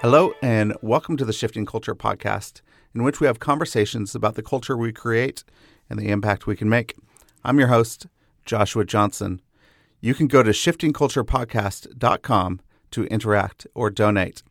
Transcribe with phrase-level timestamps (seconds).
[0.00, 2.60] Hello, and welcome to the Shifting Culture podcast,
[2.94, 5.42] in which we have conversations about the culture we create
[5.90, 6.94] and the impact we can make.
[7.42, 8.06] I'm your host,
[8.44, 9.42] Joshua Johnson.
[10.00, 12.60] You can go to shiftingculturepodcast.com
[12.92, 14.44] to interact or donate.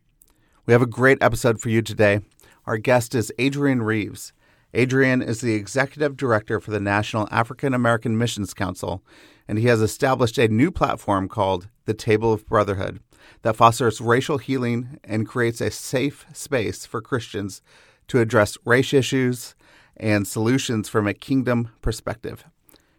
[0.66, 2.20] We have a great episode for you today.
[2.66, 4.34] Our guest is Adrian Reeves.
[4.74, 9.02] Adrian is the executive director for the National African American Missions Council,
[9.48, 13.00] and he has established a new platform called the Table of Brotherhood
[13.42, 17.62] that fosters racial healing and creates a safe space for Christians
[18.08, 19.54] to address race issues
[19.96, 22.44] and solutions from a kingdom perspective.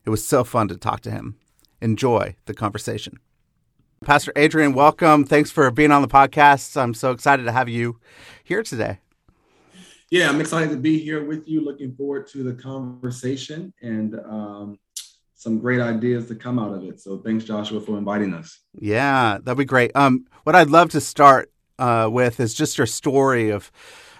[0.05, 1.37] It was so fun to talk to him.
[1.81, 3.19] Enjoy the conversation.
[4.03, 5.25] Pastor Adrian, welcome.
[5.25, 6.81] Thanks for being on the podcast.
[6.81, 7.99] I'm so excited to have you
[8.43, 8.99] here today.
[10.09, 11.61] Yeah, I'm excited to be here with you.
[11.61, 13.73] Looking forward to the conversation.
[13.81, 14.79] And um,
[15.39, 16.99] some great ideas to come out of it.
[16.99, 18.59] So thanks, Joshua, for inviting us.
[18.77, 19.89] Yeah, that'd be great.
[19.95, 23.71] Um, what I'd love to start uh, with is just your story of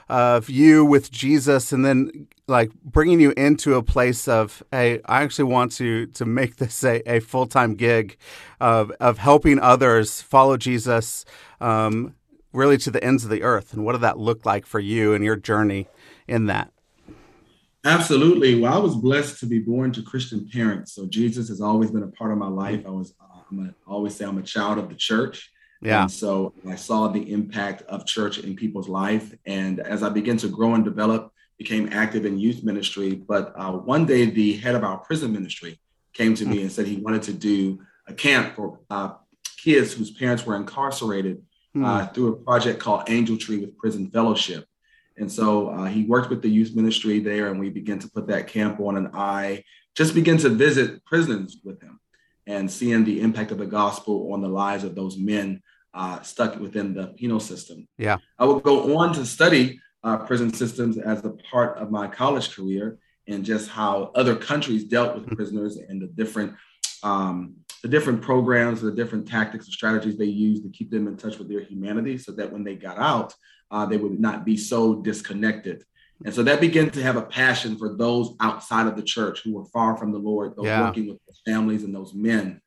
[0.07, 5.21] of you with Jesus, and then like bringing you into a place of, hey, I
[5.21, 8.15] actually want to to make this a, a full time gig
[8.61, 11.25] of of helping others follow Jesus,
[11.59, 12.15] um,
[12.53, 13.73] really to the ends of the earth.
[13.73, 15.87] And what did that look like for you and your journey
[16.29, 16.71] in that?
[17.85, 18.59] Absolutely.
[18.59, 20.93] Well, I was blessed to be born to Christian parents.
[20.93, 22.83] So Jesus has always been a part of my life.
[22.85, 23.13] I was,
[23.49, 25.51] I'm a, I always say I'm a child of the church.
[25.81, 26.01] Yeah.
[26.01, 29.33] And so I saw the impact of church in people's life.
[29.45, 33.15] And as I began to grow and develop, became active in youth ministry.
[33.15, 35.79] But uh, one day, the head of our prison ministry
[36.13, 39.11] came to me and said he wanted to do a camp for uh,
[39.57, 41.85] kids whose parents were incarcerated hmm.
[41.85, 44.65] uh, through a project called Angel Tree with Prison Fellowship.
[45.19, 48.27] And so uh, he worked with the youth ministry there, and we began to put
[48.27, 48.97] that camp on.
[48.97, 49.63] And I
[49.95, 51.99] just began to visit prisons with him
[52.47, 55.61] and seeing the impact of the gospel on the lives of those men
[55.93, 57.87] uh, stuck within the penal system.
[57.97, 58.17] Yeah.
[58.37, 62.55] I would go on to study uh, prison systems as a part of my college
[62.55, 62.97] career
[63.27, 65.35] and just how other countries dealt with mm-hmm.
[65.35, 66.55] prisoners and the different
[67.03, 71.15] um, the different programs, the different tactics and strategies they used to keep them in
[71.15, 73.33] touch with their humanity so that when they got out,
[73.71, 75.83] uh, they would not be so disconnected.
[76.25, 79.53] And so that began to have a passion for those outside of the church who
[79.53, 80.81] were far from the Lord, those yeah.
[80.81, 82.61] working with families and those men.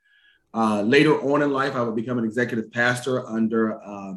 [0.55, 4.15] Uh, later on in life, I would become an executive pastor under uh,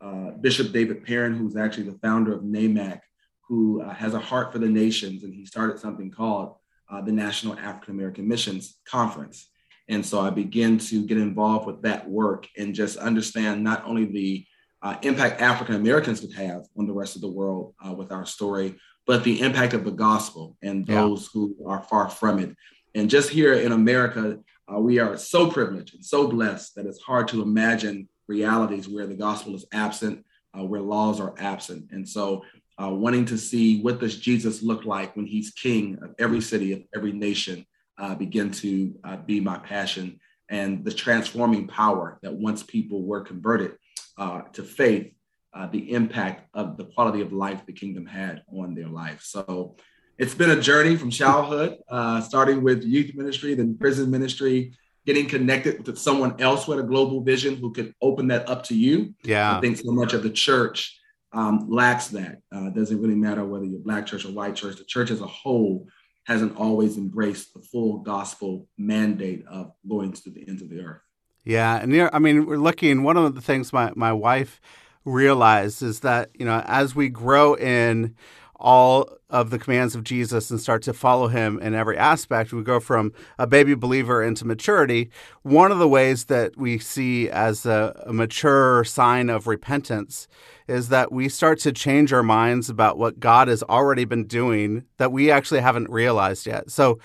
[0.00, 3.00] uh, Bishop David Perrin, who's actually the founder of NAMAC,
[3.48, 5.24] who uh, has a heart for the nations.
[5.24, 6.54] And he started something called
[6.90, 9.50] uh, the National African American Missions Conference.
[9.88, 14.04] And so I began to get involved with that work and just understand not only
[14.04, 14.46] the
[14.82, 18.26] uh, impact African Americans could have on the rest of the world uh, with our
[18.26, 18.76] story,
[19.06, 21.28] but the impact of the gospel and those yeah.
[21.32, 22.54] who are far from it.
[22.94, 24.38] And just here in America,
[24.72, 29.06] uh, we are so privileged and so blessed that it's hard to imagine realities where
[29.06, 30.24] the gospel is absent,
[30.56, 31.90] uh, where laws are absent.
[31.90, 32.44] And so,
[32.80, 36.72] uh, wanting to see what does Jesus look like when he's king of every city,
[36.72, 37.66] of every nation,
[37.98, 38.94] uh, begin to
[39.26, 43.76] be my passion and the transforming power that once people were converted
[44.16, 45.12] uh, to faith,
[45.54, 49.22] uh, the impact of the quality of life the kingdom had on their life.
[49.22, 49.76] So
[50.18, 54.72] it's been a journey from childhood, uh, starting with youth ministry, then prison ministry,
[55.06, 58.74] getting connected with someone else with a global vision who could open that up to
[58.74, 59.14] you.
[59.22, 59.56] Yeah.
[59.56, 60.97] I think so much of the church
[61.32, 62.40] um, lacks that.
[62.52, 64.76] Uh, doesn't really matter whether you're black church or white church.
[64.76, 65.88] The church as a whole
[66.24, 71.00] hasn't always embraced the full gospel mandate of going to the ends of the earth.
[71.44, 73.02] Yeah, and I mean, we're looking.
[73.02, 74.60] One of the things my my wife
[75.04, 78.14] realized is that you know as we grow in
[78.58, 82.52] all of the commands of Jesus and start to follow him in every aspect.
[82.52, 85.10] We go from a baby believer into maturity.
[85.42, 90.26] One of the ways that we see as a, a, mature sign of repentance
[90.66, 94.84] is that we start to change our minds about what God has already been doing
[94.96, 96.70] that we actually haven't realized yet.
[96.70, 96.98] So,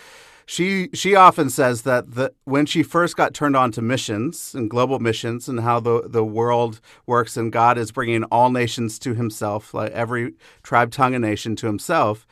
[0.45, 4.69] she she often says that the, when she first got turned on to missions and
[4.69, 9.13] global missions and how the, the world works and God is bringing all nations to
[9.13, 12.27] himself, like every tribe, tongue, and nation to himself,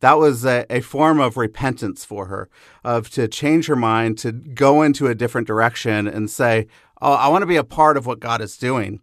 [0.00, 2.48] that was a, a form of repentance for her,
[2.84, 6.66] of to change her mind, to go into a different direction and say,
[7.00, 9.00] oh, I want to be a part of what God is doing.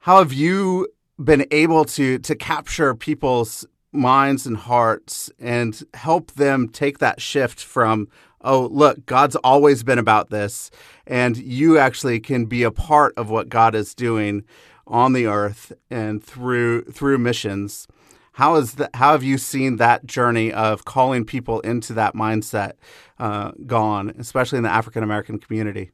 [0.00, 0.88] How have you
[1.22, 7.62] been able to to capture people's minds and hearts and help them take that shift
[7.62, 8.08] from
[8.40, 10.70] oh look god's always been about this
[11.06, 14.42] and you actually can be a part of what god is doing
[14.86, 17.86] on the earth and through through missions.
[18.32, 22.72] How is that how have you seen that journey of calling people into that mindset
[23.18, 25.90] uh, gone especially in the african american community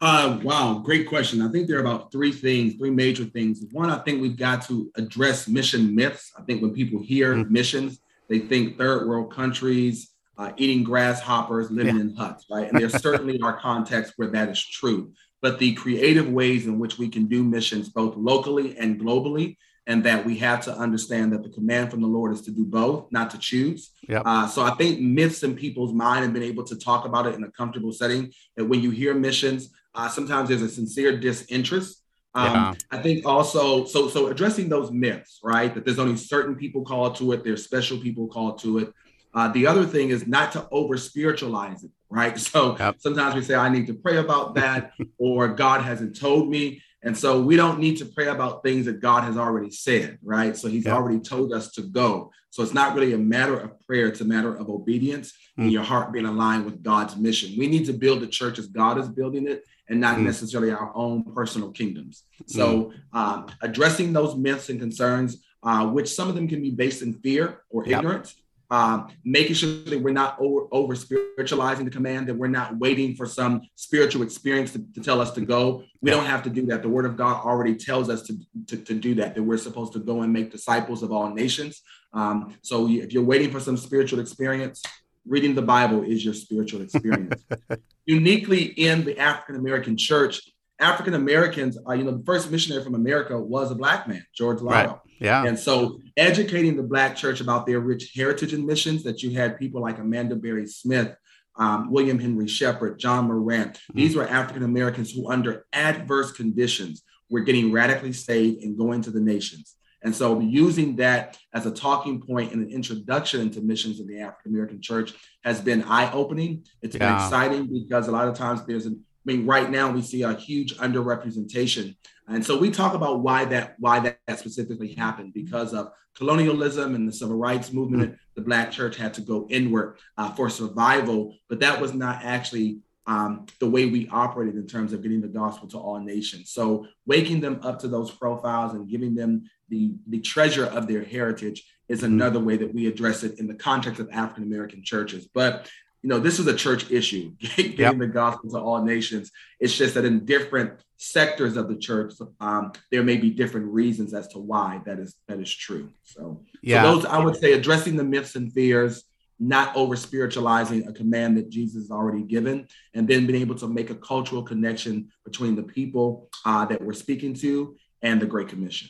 [0.00, 1.40] uh, wow, great question.
[1.40, 3.64] I think there are about three things, three major things.
[3.72, 6.32] One, I think we've got to address mission myths.
[6.38, 7.52] I think when people hear mm-hmm.
[7.52, 12.02] missions, they think third world countries, uh, eating grasshoppers, living yeah.
[12.02, 12.68] in huts, right?
[12.68, 15.12] And there certainly are contexts where that is true.
[15.40, 19.56] But the creative ways in which we can do missions, both locally and globally,
[19.86, 22.64] and that we have to understand that the command from the Lord is to do
[22.64, 23.92] both, not to choose.
[24.08, 24.22] Yep.
[24.24, 27.34] Uh, so I think myths in people's mind have been able to talk about it
[27.34, 28.32] in a comfortable setting.
[28.56, 32.02] That when you hear missions, uh, sometimes there's a sincere disinterest.
[32.34, 32.74] Um, yeah.
[32.90, 35.74] I think also, so so addressing those myths, right?
[35.74, 37.42] That there's only certain people called to it.
[37.42, 38.92] There's special people called to it.
[39.32, 42.38] Uh, the other thing is not to over spiritualize it, right?
[42.46, 42.96] So yep.
[42.98, 46.82] sometimes we say, I need to pray about that, or God hasn't told me.
[47.02, 50.56] And so we don't need to pray about things that God has already said, right?
[50.56, 50.94] So he's yep.
[50.94, 52.32] already told us to go.
[52.50, 55.64] So it's not really a matter of prayer, it's a matter of obedience mm.
[55.64, 57.54] and your heart being aligned with God's mission.
[57.58, 60.24] We need to build the church as God is building it and not mm.
[60.24, 62.24] necessarily our own personal kingdoms.
[62.46, 63.52] So, mm.
[63.62, 67.62] addressing those myths and concerns, uh, which some of them can be based in fear
[67.70, 67.98] or yep.
[67.98, 68.36] ignorance,
[68.70, 73.14] um, making sure that we're not over, over, spiritualizing the command, that we're not waiting
[73.14, 75.84] for some spiritual experience to, to tell us to go.
[76.00, 76.82] We don't have to do that.
[76.82, 78.36] The word of God already tells us to,
[78.66, 81.82] to, to do that, that we're supposed to go and make disciples of all nations.
[82.12, 84.82] Um, so if you're waiting for some spiritual experience,
[85.26, 87.44] reading the Bible is your spiritual experience.
[88.06, 90.40] Uniquely in the African American church,
[90.78, 94.58] African Americans, uh, you know, the first missionary from America was a black man, George
[94.58, 94.70] Liele.
[94.70, 94.96] Right.
[95.20, 95.44] Yeah.
[95.44, 99.58] And so educating the black church about their rich heritage and missions that you had
[99.58, 101.16] people like Amanda Berry Smith,
[101.58, 103.74] um, William Henry Sheppard, John Marrant.
[103.74, 103.98] Mm-hmm.
[103.98, 109.10] These were African Americans who, under adverse conditions, were getting radically saved and going to
[109.10, 109.74] the nations.
[110.02, 114.20] And so using that as a talking point and an introduction into missions in the
[114.20, 116.64] African American church has been eye-opening.
[116.82, 117.16] It's yeah.
[117.16, 120.22] been exciting because a lot of times there's an I mean, right now we see
[120.22, 121.96] a huge underrepresentation.
[122.28, 127.08] And so we talk about why that why that specifically happened because of colonialism and
[127.08, 128.12] the civil rights movement.
[128.12, 128.14] Mm-hmm.
[128.36, 132.78] The Black church had to go inward uh, for survival, but that was not actually
[133.06, 136.50] um, the way we operated in terms of getting the gospel to all nations.
[136.50, 141.04] So waking them up to those profiles and giving them the, the treasure of their
[141.04, 142.14] heritage is mm-hmm.
[142.14, 145.28] another way that we address it in the context of African American churches.
[145.32, 145.70] But
[146.02, 147.98] you know, this is a church issue, getting yep.
[147.98, 149.32] the gospel to all nations.
[149.58, 154.14] It's just that in different sectors of the church, um, there may be different reasons
[154.14, 155.90] as to why that is that is true.
[156.04, 156.82] So, yeah.
[156.82, 159.04] so those I would say addressing the myths and fears,
[159.38, 163.68] not over spiritualizing a command that Jesus has already given, and then being able to
[163.68, 168.48] make a cultural connection between the people uh, that we're speaking to and the Great
[168.48, 168.88] Commission.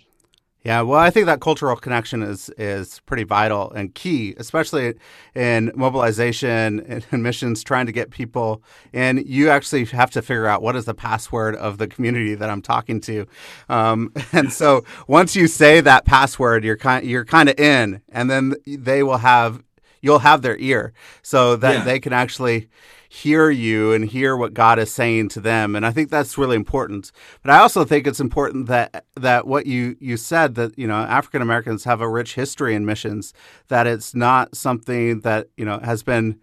[0.66, 4.94] Yeah, well, I think that cultural connection is is pretty vital and key, especially
[5.36, 6.80] in mobilization
[7.12, 8.64] and missions, trying to get people.
[8.92, 12.50] And you actually have to figure out what is the password of the community that
[12.50, 13.26] I'm talking to.
[13.68, 18.28] Um, and so once you say that password, you're kind you're kind of in, and
[18.28, 19.62] then they will have
[20.06, 21.84] you'll have their ear so that yeah.
[21.84, 22.68] they can actually
[23.08, 25.74] hear you and hear what God is saying to them.
[25.74, 27.12] And I think that's really important.
[27.42, 30.96] But I also think it's important that that what you you said that you know
[30.96, 33.34] African Americans have a rich history in missions.
[33.68, 36.38] That it's not something that you know has been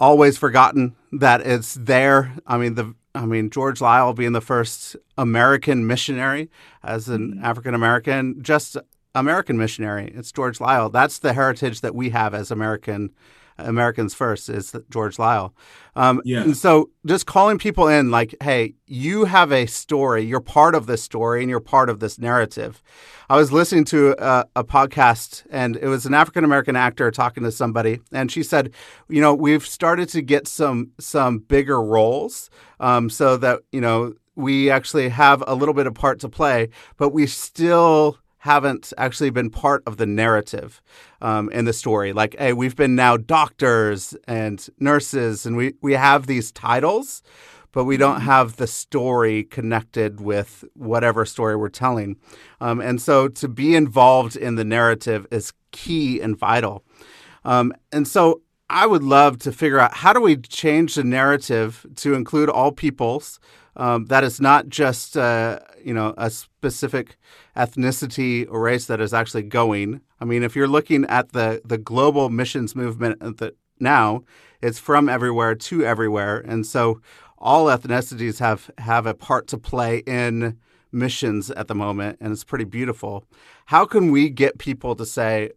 [0.00, 0.96] always forgotten.
[1.12, 2.34] That it's there.
[2.46, 2.94] I mean the.
[3.14, 6.50] I mean, George Lyle being the first American missionary
[6.84, 7.44] as an mm-hmm.
[7.46, 8.76] African American, just
[9.16, 10.12] American missionary.
[10.14, 10.90] It's George Lyle.
[10.90, 13.10] That's the heritage that we have as American
[13.58, 15.54] Americans First is George Lyle.
[15.94, 16.42] Um, Yeah.
[16.42, 20.86] And so just calling people in, like, hey, you have a story, you're part of
[20.86, 22.82] this story, and you're part of this narrative.
[23.30, 27.44] I was listening to a, a podcast, and it was an African American actor talking
[27.44, 28.74] to somebody, and she said,
[29.08, 34.12] you know, we've started to get some some bigger roles, um, so that you know
[34.34, 36.68] we actually have a little bit of part to play,
[36.98, 40.80] but we still haven't actually been part of the narrative
[41.20, 42.12] um, in the story.
[42.12, 47.22] Like, hey, we've been now doctors and nurses, and we, we have these titles,
[47.72, 52.16] but we don't have the story connected with whatever story we're telling.
[52.60, 56.84] Um, and so to be involved in the narrative is key and vital.
[57.44, 61.84] Um, and so I would love to figure out how do we change the narrative
[61.96, 63.40] to include all peoples.
[63.76, 67.16] Um, that is not just uh, you know a specific
[67.56, 70.00] ethnicity or race that is actually going.
[70.20, 74.22] I mean, if you're looking at the the global missions movement at the, now,
[74.62, 77.00] it's from everywhere to everywhere, and so
[77.38, 80.58] all ethnicities have have a part to play in
[80.92, 83.24] missions at the moment, and it's pretty beautiful.
[83.66, 85.50] How can we get people to say,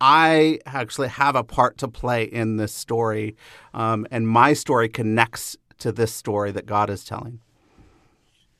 [0.00, 3.36] I actually have a part to play in this story,
[3.72, 7.40] um, and my story connects to this story that God is telling?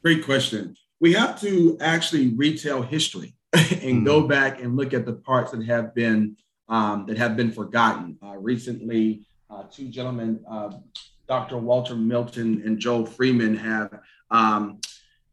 [0.02, 0.76] Great question.
[1.00, 3.34] We have to actually retell history
[3.82, 6.36] and go back and look at the parts that have been
[6.68, 8.18] um, that have been forgotten.
[8.22, 10.72] Uh, recently, uh, two gentlemen, uh,
[11.26, 11.56] Dr.
[11.56, 14.00] Walter Milton and Joel Freeman, have
[14.30, 14.80] um,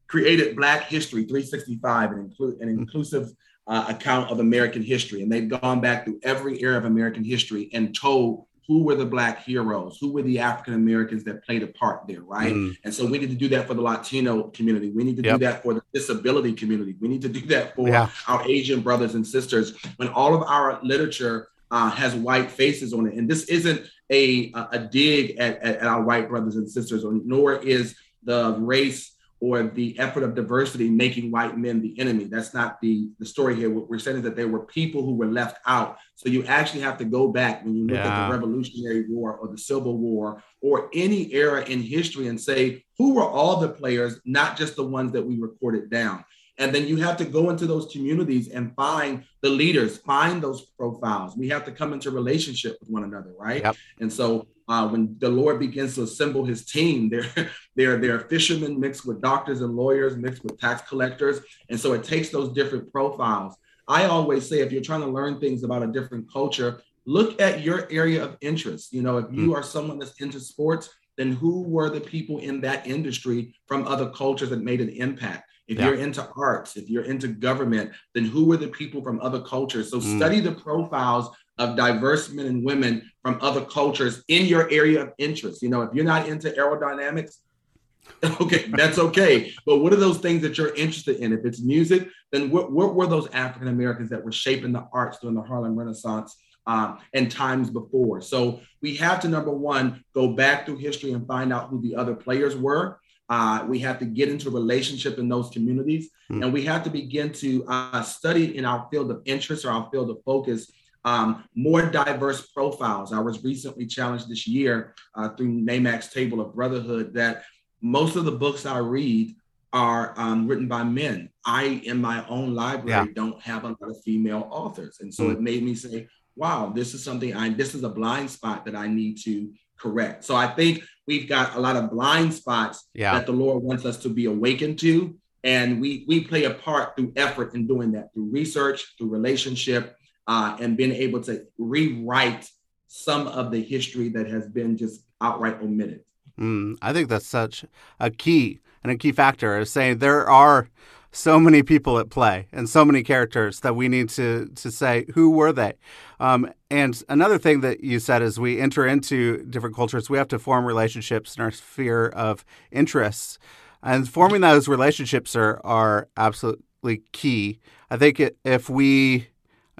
[0.07, 3.31] created Black History 365, an, inclu- an inclusive
[3.67, 5.23] uh, account of American history.
[5.23, 9.05] And they've gone back through every era of American history and told who were the
[9.05, 12.53] Black heroes, who were the African Americans that played a part there, right?
[12.53, 12.77] Mm.
[12.83, 14.91] And so we need to do that for the Latino community.
[14.91, 15.39] We need to Yep.
[15.39, 16.95] do that for the disability community.
[16.99, 18.09] We need to do that for Yeah.
[18.27, 19.73] our Asian brothers and sisters.
[19.97, 24.51] When all of our literature uh, has white faces on it, and this isn't a
[24.73, 29.10] a dig at, at, at our white brothers and sisters, or nor is the race
[29.41, 32.25] or the effort of diversity making white men the enemy.
[32.25, 33.71] That's not the, the story here.
[33.71, 35.97] What we're saying is that there were people who were left out.
[36.15, 39.47] So you actually have to go back when you look at the Revolutionary War or
[39.47, 44.21] the Civil War or any era in history and say, who were all the players,
[44.25, 46.23] not just the ones that we recorded down.
[46.59, 50.67] And then you have to go into those communities and find the leaders, find those
[50.77, 51.35] profiles.
[51.35, 53.63] We have to come into relationship with one another, right?
[53.63, 53.75] Yep.
[54.01, 57.29] And so uh, when the Lord begins to assemble his team, they're,
[57.75, 61.41] they're, they're fishermen mixed with doctors and lawyers, mixed with tax collectors.
[61.69, 63.53] And so it takes those different profiles.
[63.89, 67.61] I always say if you're trying to learn things about a different culture, look at
[67.61, 68.93] your area of interest.
[68.93, 72.61] You know, if you are someone that's into sports, then who were the people in
[72.61, 75.49] that industry from other cultures that made an impact?
[75.67, 75.87] If Yeah.
[75.87, 79.89] you're into arts, if you're into government, then who were the people from other cultures?
[79.91, 80.15] So Mm.
[80.15, 81.29] study the profiles
[81.61, 85.61] of diverse men and women from other cultures in your area of interest.
[85.61, 87.35] You know, if you're not into aerodynamics,
[88.41, 89.53] okay, that's okay.
[89.65, 91.31] But what are those things that you're interested in?
[91.31, 95.19] If it's music, then what, what were those African Americans that were shaping the arts
[95.19, 98.21] during the Harlem Renaissance um, and times before?
[98.21, 101.95] So we have to, number one, go back through history and find out who the
[101.95, 102.99] other players were.
[103.29, 106.43] Uh, we have to get into relationship in those communities, Mm.
[106.45, 109.89] and we have to begin to uh, study in our field of interest or our
[109.91, 110.71] field of focus
[111.05, 113.11] um, more diverse profiles.
[113.13, 117.43] I was recently challenged this year uh, through NAMAC's table of brotherhood that
[117.81, 119.35] most of the books I read
[119.73, 121.29] are um, written by men.
[121.45, 125.33] I, in my own library, don't have a lot of female authors, and so Mm.
[125.33, 127.49] it made me say, "Wow, this is something I.
[127.49, 131.55] This is a blind spot that I need to correct." So I think we've got
[131.55, 133.13] a lot of blind spots Yeah.
[133.13, 136.95] that the Lord wants us to be awakened to, and we we play a part
[136.95, 139.95] through effort in doing that, through research, through relationship,
[140.31, 142.49] uh, and being able to rewrite
[142.87, 146.05] some of the history that has been just outright omitted.
[146.39, 147.65] Mm, I think that's such
[147.99, 150.69] a key and a key factor is saying there are
[151.11, 155.05] so many people at play and so many characters that we need to to say
[155.13, 155.73] who were they.
[156.21, 160.29] Um, and another thing that you said is we enter into different cultures, we have
[160.29, 163.37] to form relationships in our sphere of interests,
[163.83, 167.59] and forming those relationships are are absolutely key.
[167.89, 169.27] I think if we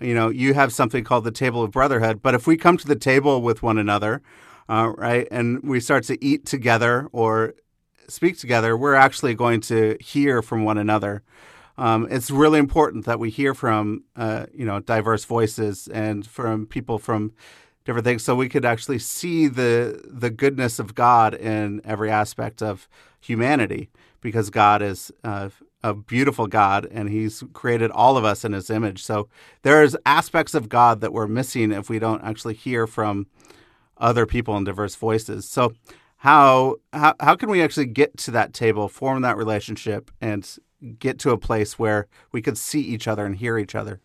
[0.02, 2.88] you know, you have something called the table of brotherhood, but if we come to
[2.88, 4.22] the table with one another,
[4.68, 7.54] uh, right, and we start to eat together or
[8.08, 11.24] speak together, we're actually going to hear from one another.
[11.78, 16.66] Um, it's really important that we hear from, uh, you know, diverse voices and from
[16.66, 17.32] people from
[17.86, 22.62] different things, so we could actually see the the goodness of God in every aspect
[22.62, 22.88] of
[23.20, 23.90] humanity,
[24.22, 25.50] because God is uh,
[25.84, 29.04] a beautiful God and he's created all of us in his image.
[29.04, 29.30] So
[29.64, 33.28] there's aspects of God that we're missing if we don't actually hear from
[33.98, 35.48] other people in diverse voices.
[35.48, 35.74] So
[36.18, 40.48] how how how can we actually get to that table, form that relationship and
[41.00, 44.02] get to a place where we could see each other and hear each other?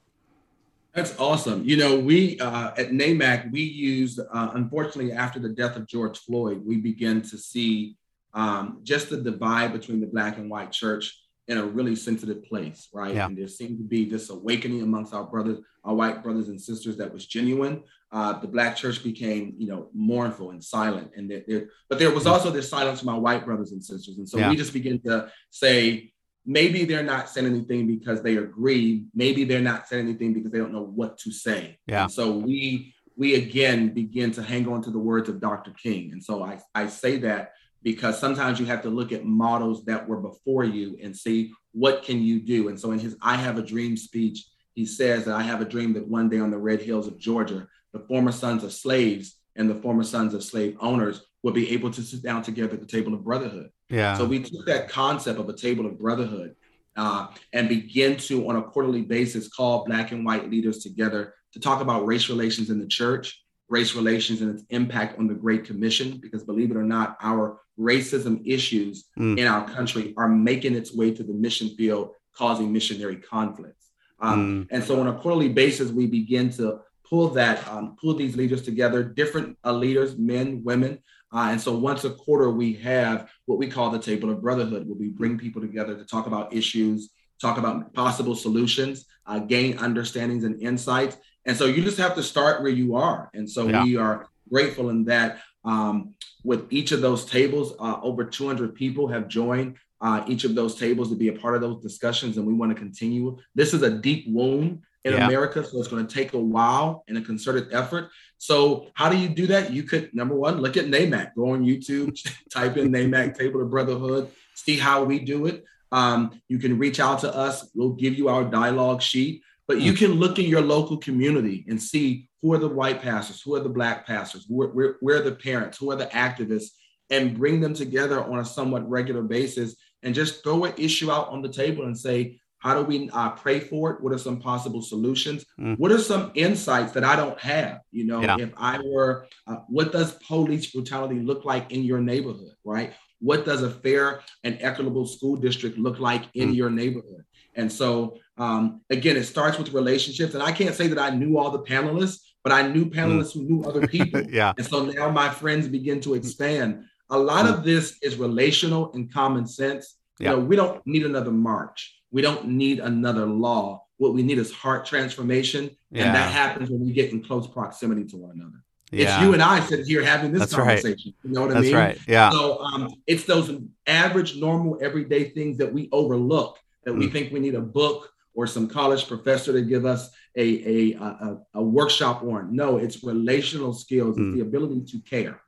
[0.94, 1.62] That's awesome.
[1.64, 6.18] You know, we uh, at NAMAC, we used, uh, unfortunately, after the death of George
[6.18, 7.96] Floyd, we began to see
[8.32, 12.88] um, just the divide between the black and white church in a really sensitive place,
[12.92, 13.14] right?
[13.14, 13.26] Yeah.
[13.26, 16.96] And there seemed to be this awakening amongst our brothers, our white brothers and sisters
[16.96, 17.82] that was genuine.
[18.10, 22.10] Uh, the black church became, you know, mournful and silent, and there, there but there
[22.12, 24.48] was also this silence from our white brothers and sisters, and so yeah.
[24.48, 26.12] we just begin to say,
[26.44, 29.04] maybe they're not saying anything because they agree.
[29.12, 31.78] Maybe they're not saying anything because they don't know what to say.
[31.86, 32.04] Yeah.
[32.04, 35.72] And so we we again begin to hang on to the words of Dr.
[35.72, 39.84] King, and so I I say that because sometimes you have to look at models
[39.84, 42.68] that were before you and see what can you do.
[42.68, 45.64] And so in his I Have a Dream speech, he says that I have a
[45.64, 49.36] dream that one day on the red hills of Georgia, the former sons of slaves
[49.54, 52.80] and the former sons of slave owners will be able to sit down together at
[52.80, 53.70] the table of brotherhood.
[53.88, 54.14] Yeah.
[54.14, 56.56] So we took that concept of a table of brotherhood
[56.96, 61.60] uh, and begin to, on a quarterly basis, call black and white leaders together to
[61.60, 65.64] talk about race relations in the church, race relations and its impact on the Great
[65.64, 69.38] Commission, because believe it or not, our racism issues mm.
[69.38, 73.90] in our country are making its way to the mission field, causing missionary conflicts.
[74.20, 74.68] Um, mm.
[74.70, 78.62] And so, on a quarterly basis, we begin to pull that, um, pull these leaders
[78.62, 80.98] together, different uh, leaders, men, women.
[81.32, 84.86] Uh, and so, once a quarter, we have what we call the table of brotherhood,
[84.86, 89.76] where we bring people together to talk about issues, talk about possible solutions, uh, gain
[89.78, 91.16] understandings and insights.
[91.44, 93.30] And so, you just have to start where you are.
[93.34, 93.84] And so, yeah.
[93.84, 96.14] we are grateful in that um,
[96.46, 100.76] with each of those tables, uh, over 200 people have joined uh, each of those
[100.76, 103.36] tables to be a part of those discussions, and we want to continue.
[103.56, 105.26] This is a deep wound in yeah.
[105.26, 108.10] America, so it's going to take a while and a concerted effort.
[108.38, 109.72] So, how do you do that?
[109.72, 112.16] You could number one look at NAMAC, go on YouTube,
[112.52, 115.64] type in NAMAC Table of Brotherhood, see how we do it.
[115.90, 117.68] Um, you can reach out to us.
[117.74, 119.42] We'll give you our dialogue sheet.
[119.66, 123.42] But you can look in your local community and see who are the white pastors,
[123.42, 126.68] who are the black pastors, where, where, where are the parents, who are the activists,
[127.10, 129.74] and bring them together on a somewhat regular basis
[130.04, 133.30] and just throw an issue out on the table and say, how do we uh,
[133.30, 134.00] pray for it?
[134.00, 135.44] What are some possible solutions?
[135.58, 135.76] Mm.
[135.80, 137.80] What are some insights that I don't have?
[137.90, 138.36] You know, yeah.
[138.38, 142.92] if I were, uh, what does police brutality look like in your neighborhood, right?
[143.18, 146.56] What does a fair and equitable school district look like in mm.
[146.56, 147.24] your neighborhood?
[147.56, 150.34] And so, um, again, it starts with relationships.
[150.34, 153.40] And I can't say that I knew all the panelists, but I knew panelists mm.
[153.40, 154.22] who knew other people.
[154.30, 154.52] yeah.
[154.56, 156.84] And so now my friends begin to expand.
[157.10, 157.52] A lot mm.
[157.52, 159.96] of this is relational and common sense.
[160.20, 160.30] Yeah.
[160.30, 162.00] You know, we don't need another march.
[162.12, 163.82] We don't need another law.
[163.96, 165.70] What we need is heart transformation.
[165.90, 166.04] Yeah.
[166.04, 168.62] And that happens when we get in close proximity to one another.
[168.92, 169.16] Yeah.
[169.16, 171.14] It's you and I sitting here having this That's conversation.
[171.24, 171.28] Right.
[171.28, 171.72] You know what That's I mean?
[171.72, 172.08] That's right.
[172.08, 172.30] Yeah.
[172.30, 177.12] So um, it's those average, normal, everyday things that we overlook that we mm.
[177.12, 181.38] think we need a book or some college professor to give us a, a, a,
[181.54, 182.54] a workshop on.
[182.54, 184.28] No, it's relational skills, mm.
[184.28, 185.40] it's the ability to care.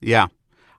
[0.00, 0.28] Yeah.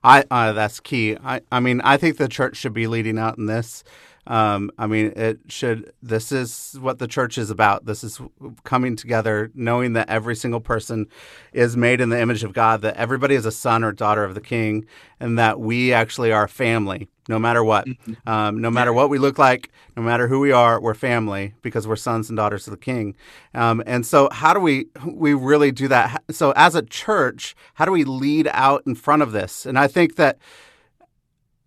[0.04, 1.16] I uh, that's key.
[1.22, 3.82] I, I mean, I think the church should be leading out in this.
[4.28, 5.92] Um, I mean, it should.
[6.02, 7.86] This is what the church is about.
[7.86, 8.20] This is
[8.62, 11.06] coming together, knowing that every single person
[11.54, 14.34] is made in the image of God, that everybody is a son or daughter of
[14.34, 14.84] the King,
[15.18, 17.86] and that we actually are family, no matter what.
[17.86, 18.28] Mm-hmm.
[18.28, 21.88] Um, no matter what we look like, no matter who we are, we're family because
[21.88, 23.16] we're sons and daughters of the King.
[23.54, 26.22] Um, and so, how do we we really do that?
[26.30, 29.64] So, as a church, how do we lead out in front of this?
[29.64, 30.38] And I think that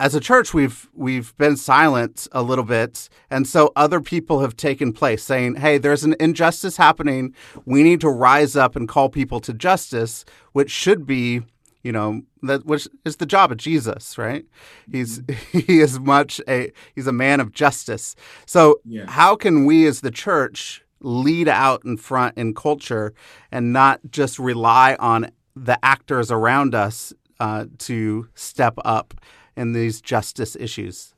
[0.01, 4.57] as a church we've we've been silent a little bit and so other people have
[4.57, 7.35] taken place saying hey there's an injustice happening
[7.65, 11.41] we need to rise up and call people to justice which should be
[11.83, 14.43] you know that which is the job of Jesus right
[14.91, 15.59] he's mm-hmm.
[15.67, 18.15] he is much a he's a man of justice
[18.47, 19.05] so yeah.
[19.07, 23.13] how can we as the church lead out in front in culture
[23.51, 29.13] and not just rely on the actors around us uh, to step up
[29.55, 31.13] in these justice issues?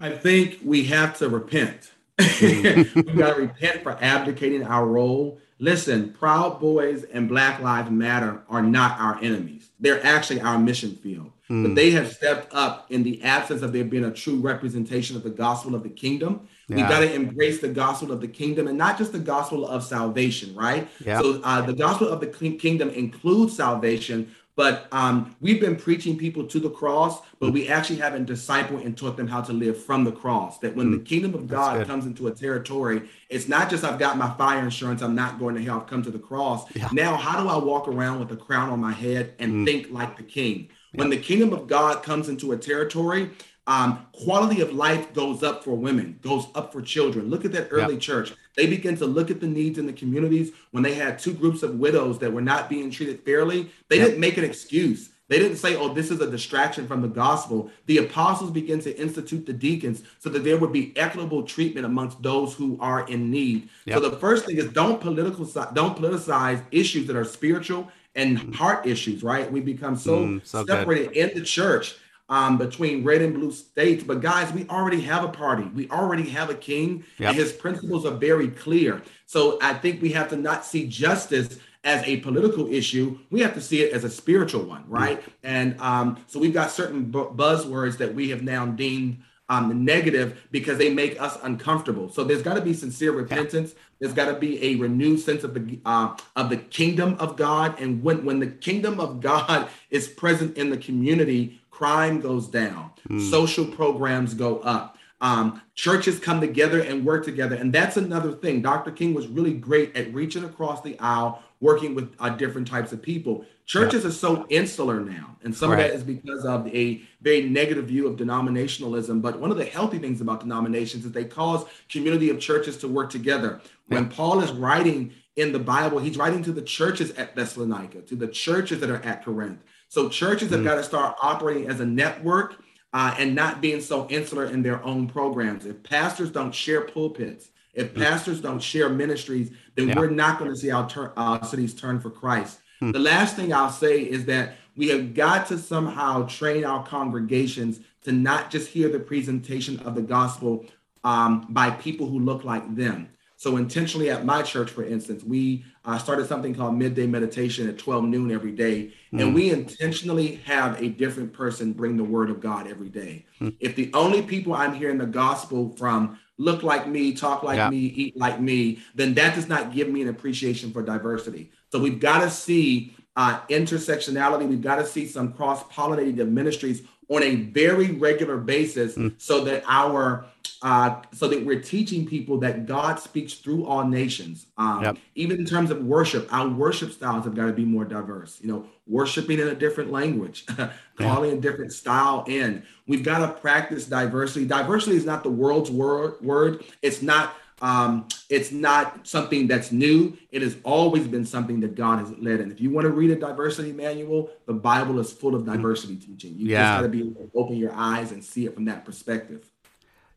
[0.00, 1.92] I think we have to repent.
[2.18, 3.00] Mm-hmm.
[3.06, 5.38] we got to repent for abdicating our role.
[5.58, 9.70] Listen, Proud Boys and Black Lives Matter are not our enemies.
[9.78, 11.30] They're actually our mission field.
[11.48, 11.64] Mm.
[11.64, 15.22] But they have stepped up in the absence of there being a true representation of
[15.22, 16.48] the gospel of the kingdom.
[16.68, 16.76] Yeah.
[16.76, 19.84] We got to embrace the gospel of the kingdom and not just the gospel of
[19.84, 20.88] salvation, right?
[21.04, 21.20] Yeah.
[21.20, 26.46] So uh, the gospel of the kingdom includes salvation, But um, we've been preaching people
[26.46, 30.04] to the cross, but we actually haven't discipled and taught them how to live from
[30.04, 30.58] the cross.
[30.58, 30.98] That when mm.
[30.98, 34.62] the kingdom of God comes into a territory, it's not just I've got my fire
[34.62, 36.70] insurance, I'm not going to hell, I've come to the cross.
[36.74, 36.88] Yeah.
[36.92, 39.64] Now, how do I walk around with a crown on my head and mm.
[39.64, 40.68] think like the king?
[40.94, 43.30] When the kingdom of God comes into a territory,
[43.66, 47.30] um, quality of life goes up for women, goes up for children.
[47.30, 48.32] Look at that early church.
[48.56, 50.52] They begin to look at the needs in the communities.
[50.72, 54.20] When they had two groups of widows that were not being treated fairly, they didn't
[54.20, 55.10] make an excuse.
[55.28, 57.70] They didn't say, oh, this is a distraction from the gospel.
[57.86, 62.22] The apostles began to institute the deacons so that there would be equitable treatment amongst
[62.22, 63.70] those who are in need.
[63.86, 63.94] Yep.
[63.94, 68.54] So the first thing is don't political don't politicize issues that are spiritual and mm.
[68.54, 69.50] heart issues, right?
[69.50, 71.30] We become so, mm, so separated good.
[71.30, 71.96] in the church
[72.32, 74.02] um, between red and blue states.
[74.02, 75.64] But guys, we already have a party.
[75.64, 77.28] We already have a king, yep.
[77.28, 79.02] and his principles are very clear.
[79.26, 83.18] So I think we have to not see justice as a political issue.
[83.30, 85.20] We have to see it as a spiritual one, right?
[85.20, 85.30] Mm-hmm.
[85.42, 90.46] And um, so we've got certain bu- buzzwords that we have now deemed um, negative
[90.50, 92.08] because they make us uncomfortable.
[92.08, 93.74] So there's got to be sincere repentance.
[94.00, 97.78] There's got to be a renewed sense of the uh, of the kingdom of God.
[97.78, 102.92] And when when the kingdom of God is present in the community, crime goes down,
[103.08, 103.30] mm.
[103.30, 104.96] social programs go up.
[105.20, 107.54] Um, churches come together and work together.
[107.54, 108.60] And that's another thing.
[108.60, 108.90] Dr.
[108.90, 113.00] King was really great at reaching across the aisle, working with uh, different types of
[113.00, 113.46] people.
[113.66, 115.36] Churches are so insular now.
[115.44, 115.78] And some right.
[115.78, 119.22] of that is because of a very negative view of denominationalism.
[119.22, 122.88] But one of the healthy things about denominations is they cause community of churches to
[122.88, 123.60] work together.
[123.86, 124.08] When.
[124.08, 128.28] Paul is writing in the Bible, he's writing to the churches at Thessalonica, to the
[128.28, 129.62] churches that are at Corinth.
[129.92, 130.64] So churches have mm.
[130.64, 134.82] got to start operating as a network uh, and not being so insular in their
[134.82, 135.66] own programs.
[135.66, 138.02] If pastors don't share pulpits, if mm.
[138.02, 139.98] pastors don't share ministries, then yeah.
[139.98, 142.60] we're not going to see our tur- uh, cities turn for Christ.
[142.80, 142.94] Mm.
[142.94, 147.80] The last thing I'll say is that we have got to somehow train our congregations
[148.04, 150.64] to not just hear the presentation of the gospel
[151.04, 153.10] um, by people who look like them.
[153.36, 157.78] So intentionally at my church, for instance, we uh, started something called midday meditation at
[157.78, 158.92] 12 noon every day.
[159.12, 159.20] Mm.
[159.20, 163.26] And we intentionally have a different person bring the word of God every day.
[163.40, 163.56] Mm.
[163.58, 167.70] If the only people I'm hearing the gospel from look like me, talk like yeah.
[167.70, 171.50] me, eat like me, then that does not give me an appreciation for diversity.
[171.70, 174.48] So we've got to see uh, intersectionality.
[174.48, 176.82] We've got to see some cross pollinating ministries
[177.14, 179.12] on a very regular basis mm.
[179.20, 180.24] so that our
[180.62, 184.46] uh, so that we're teaching people that God speaks through all nations.
[184.56, 184.96] Um, yep.
[185.16, 188.38] Even in terms of worship, our worship styles have got to be more diverse.
[188.40, 190.46] You know, worshiping in a different language,
[190.96, 191.36] calling yeah.
[191.36, 192.62] a different style in.
[192.86, 194.46] We've got to practice diversity.
[194.46, 196.20] Diversity is not the world's word.
[196.22, 196.64] Word.
[196.80, 197.34] It's not.
[197.62, 200.18] Um, it's not something that's new.
[200.32, 202.40] It has always been something that God has led.
[202.40, 205.94] And if you want to read a diversity manual, the Bible is full of diversity
[205.96, 206.34] teaching.
[206.36, 206.62] You yeah.
[206.62, 209.48] just got to be able to open your eyes and see it from that perspective.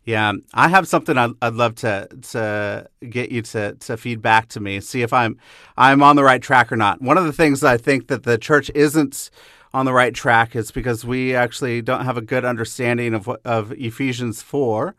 [0.06, 4.50] Yeah, I have something I'd, I'd, love to to get you to to feed back
[4.50, 5.38] to me, see if I'm
[5.78, 7.02] I'm on the right track or not.
[7.02, 9.32] One of the things I think that the church isn't
[9.74, 13.72] on the right track is because we actually don't have a good understanding of of
[13.72, 14.96] Ephesians four,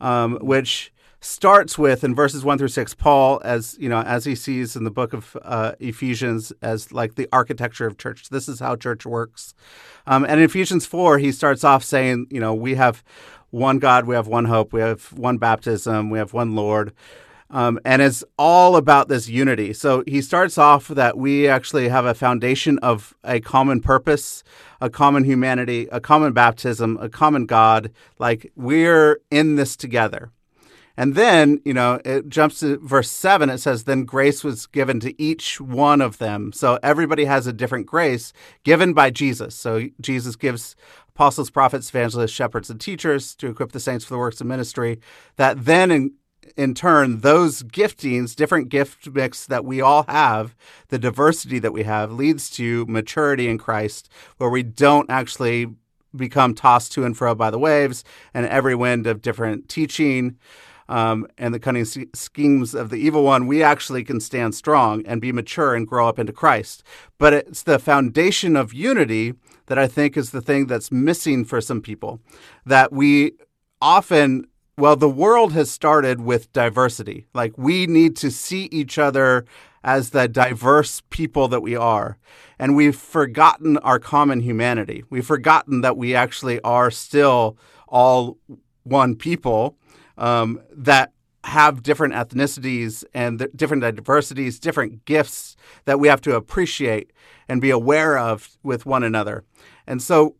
[0.00, 0.90] um, which
[1.26, 4.84] starts with in verses one through six, Paul as you know as he sees in
[4.84, 8.28] the book of uh, Ephesians as like the architecture of church.
[8.28, 9.54] This is how church works,
[10.06, 13.02] um, and in Ephesians four, he starts off saying, you know, we have
[13.50, 16.92] one God, we have one hope, we have one baptism, we have one Lord.
[17.48, 19.72] Um, and it's all about this unity.
[19.72, 24.42] So he starts off that we actually have a foundation of a common purpose,
[24.80, 27.92] a common humanity, a common baptism, a common God.
[28.18, 30.32] Like we're in this together.
[30.96, 33.50] And then, you know, it jumps to verse seven.
[33.50, 36.52] It says, Then grace was given to each one of them.
[36.52, 38.32] So everybody has a different grace
[38.64, 39.54] given by Jesus.
[39.54, 40.74] So Jesus gives
[41.08, 45.00] apostles, prophets, evangelists, shepherds, and teachers to equip the saints for the works of ministry.
[45.36, 46.12] That then, in,
[46.56, 50.54] in turn, those giftings, different gift mix that we all have,
[50.88, 55.66] the diversity that we have, leads to maturity in Christ, where we don't actually
[56.14, 60.38] become tossed to and fro by the waves and every wind of different teaching
[60.88, 65.20] um, and the cunning schemes of the evil one, we actually can stand strong and
[65.20, 66.82] be mature and grow up into Christ.
[67.18, 69.34] But it's the foundation of unity
[69.66, 72.20] that I think is the thing that's missing for some people.
[72.64, 73.32] That we
[73.80, 74.46] often
[74.78, 77.26] well, the world has started with diversity.
[77.32, 79.46] Like we need to see each other
[79.82, 82.18] as the diverse people that we are.
[82.58, 85.04] And we've forgotten our common humanity.
[85.08, 87.56] We've forgotten that we actually are still
[87.88, 88.36] all
[88.82, 89.78] one people
[90.16, 91.12] um, that
[91.44, 97.12] have different ethnicities and different diversities, different gifts that we have to appreciate
[97.48, 99.44] and be aware of with one another.
[99.86, 100.34] And so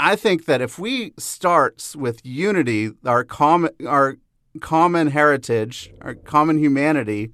[0.00, 4.16] I think that if we start with unity, our common our
[4.60, 7.32] common heritage, our common humanity,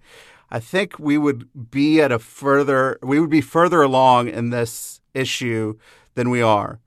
[0.51, 5.01] I think we would be at a further we would be further along in this
[5.15, 5.79] issue
[6.15, 6.81] than we are.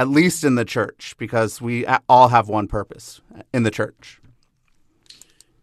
[0.00, 3.20] At least in the church because we all have one purpose
[3.52, 4.18] in the church.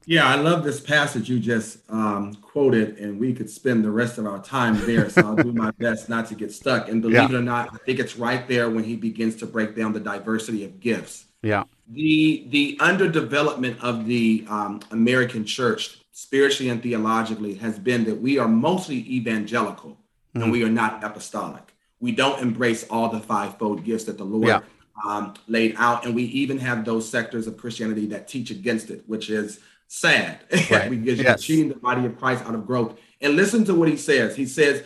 [0.06, 4.19] Yeah, I love this passage you just um, quoted, and we could spend the rest
[4.19, 5.10] of our time there.
[5.10, 6.88] So I'll do my best not to get stuck.
[6.88, 7.26] And believe yeah.
[7.26, 10.00] it or not, I think it's right there when he begins to break down the
[10.00, 11.26] diversity of gifts.
[11.41, 11.63] Yeah.
[11.88, 18.38] The the underdevelopment of the um, American church, spiritually and theologically, has been that we
[18.38, 20.43] are mostly evangelical mm-hmm.
[20.43, 21.73] and we are not apostolic.
[21.99, 24.62] We don't embrace all the fivefold gifts that the Lord yeah.
[25.05, 29.03] um, laid out, and we even have those sectors of Christianity that teach against it,
[29.07, 30.39] which is sad
[30.71, 30.89] right.
[30.89, 32.99] because you're cheating the body of Christ out of growth.
[33.21, 34.36] And listen to what he says.
[34.36, 34.83] He says,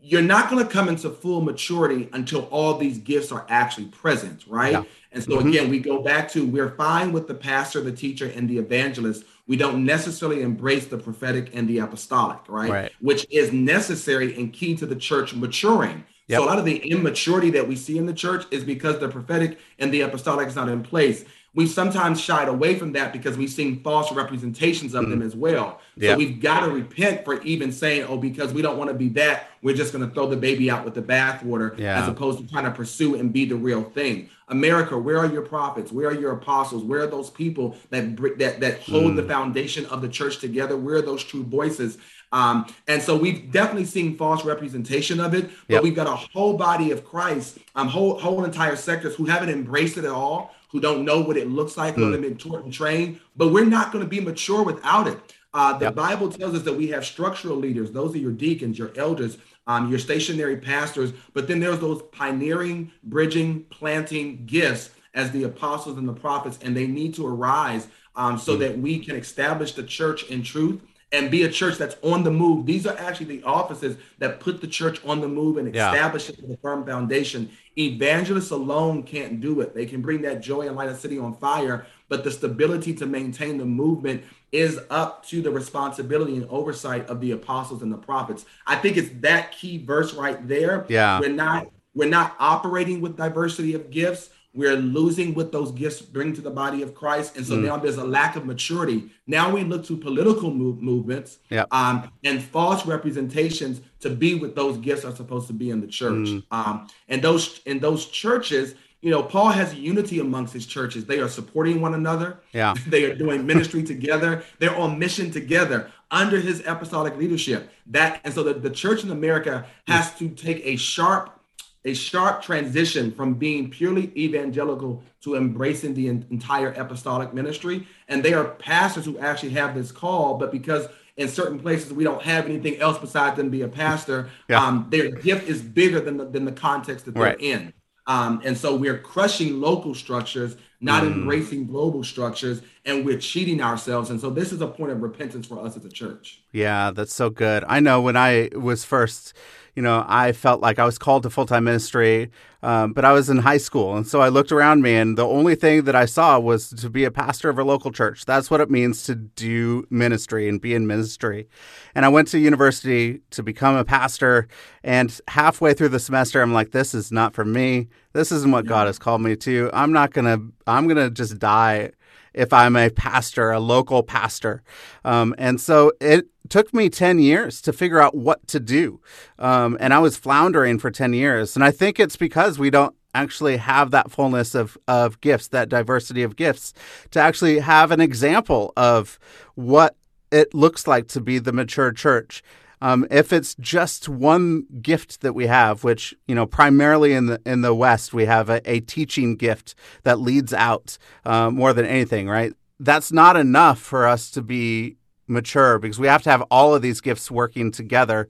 [0.00, 4.44] You're not going to come into full maturity until all these gifts are actually present,
[4.46, 4.72] right?
[4.72, 4.84] Yeah.
[5.12, 5.48] And so, mm-hmm.
[5.48, 9.24] again, we go back to we're fine with the pastor, the teacher, and the evangelist.
[9.46, 12.70] We don't necessarily embrace the prophetic and the apostolic, right?
[12.70, 12.92] right.
[13.00, 16.04] Which is necessary and key to the church maturing.
[16.28, 16.38] Yep.
[16.38, 19.08] So, a lot of the immaturity that we see in the church is because the
[19.08, 23.36] prophetic and the apostolic is not in place we've sometimes shied away from that because
[23.36, 25.10] we've seen false representations of mm.
[25.10, 25.80] them as well.
[26.00, 29.08] So we've got to repent for even saying, oh, because we don't want to be
[29.10, 32.02] that, we're just going to throw the baby out with the bathwater yeah.
[32.02, 34.28] as opposed to trying to pursue and be the real thing.
[34.48, 35.92] America, where are your prophets?
[35.92, 36.82] Where are your apostles?
[36.82, 39.16] Where are those people that that that hold mm.
[39.16, 40.76] the foundation of the church together?
[40.76, 41.96] Where are those true voices?
[42.34, 45.82] Um, and so we've definitely seen false representation of it, but yep.
[45.84, 49.98] we've got a whole body of Christ, um, whole whole entire sectors who haven't embraced
[49.98, 52.06] it at all, who don't know what it looks like, who mm.
[52.06, 53.20] haven't been taught and trained.
[53.36, 55.16] But we're not going to be mature without it.
[55.54, 55.94] Uh, the yep.
[55.94, 59.88] Bible tells us that we have structural leaders; those are your deacons, your elders, um,
[59.88, 61.12] your stationary pastors.
[61.34, 66.76] But then there's those pioneering, bridging, planting gifts as the apostles and the prophets, and
[66.76, 68.58] they need to arise um, so mm.
[68.58, 70.80] that we can establish the church in truth
[71.14, 72.66] and be a church that's on the move.
[72.66, 76.34] These are actually the offices that put the church on the move and establish yeah.
[76.34, 77.50] it with a firm foundation.
[77.78, 79.74] Evangelists alone can't do it.
[79.74, 83.06] They can bring that joy and light a city on fire, but the stability to
[83.06, 87.98] maintain the movement is up to the responsibility and oversight of the apostles and the
[87.98, 88.44] prophets.
[88.66, 90.84] I think it's that key verse right there.
[90.88, 91.20] Yeah.
[91.20, 96.32] We're not we're not operating with diversity of gifts we're losing what those gifts bring
[96.32, 97.36] to the body of Christ.
[97.36, 97.64] And so mm.
[97.64, 99.10] now there's a lack of maturity.
[99.26, 101.66] Now we look to political move, movements yep.
[101.72, 105.88] um, and false representations to be what those gifts are supposed to be in the
[105.88, 106.28] church.
[106.28, 106.44] Mm.
[106.52, 111.04] Um, and those in those churches, you know, Paul has unity amongst his churches.
[111.04, 112.38] They are supporting one another.
[112.52, 112.74] Yeah.
[112.86, 114.44] they are doing ministry together.
[114.60, 117.70] They're on mission together under his apostolic leadership.
[117.86, 121.40] That and so the, the church in America has to take a sharp
[121.84, 127.86] a sharp transition from being purely evangelical to embracing the entire apostolic ministry.
[128.08, 132.04] And they are pastors who actually have this call, but because in certain places we
[132.04, 134.64] don't have anything else besides them be a pastor, yeah.
[134.64, 137.72] um, their gift is bigger than the, than the context that they're in.
[138.06, 141.12] Um, and so we're crushing local structures, not mm.
[141.12, 144.10] embracing global structures, and we're cheating ourselves.
[144.10, 146.42] And so this is a point of repentance for us as a church.
[146.52, 147.64] Yeah, that's so good.
[147.66, 149.32] I know when I was first
[149.76, 152.30] you know, I felt like I was called to full time ministry,
[152.62, 153.96] um, but I was in high school.
[153.96, 156.88] And so I looked around me, and the only thing that I saw was to
[156.88, 158.24] be a pastor of a local church.
[158.24, 161.48] That's what it means to do ministry and be in ministry.
[161.94, 164.46] And I went to university to become a pastor.
[164.84, 167.88] And halfway through the semester, I'm like, this is not for me.
[168.12, 169.70] This isn't what God has called me to.
[169.72, 171.90] I'm not going to, I'm going to just die
[172.34, 174.62] if I'm a pastor, a local pastor.
[175.04, 179.00] Um, and so it took me 10 years to figure out what to do.
[179.38, 181.56] Um, and I was floundering for 10 years.
[181.56, 185.68] And I think it's because we don't actually have that fullness of, of gifts, that
[185.68, 186.74] diversity of gifts,
[187.12, 189.18] to actually have an example of
[189.54, 189.96] what
[190.30, 192.42] it looks like to be the mature church.
[192.80, 197.40] Um, if it's just one gift that we have, which you know primarily in the
[197.46, 201.86] in the West we have a, a teaching gift that leads out uh, more than
[201.86, 202.52] anything, right?
[202.80, 206.82] That's not enough for us to be mature because we have to have all of
[206.82, 208.28] these gifts working together.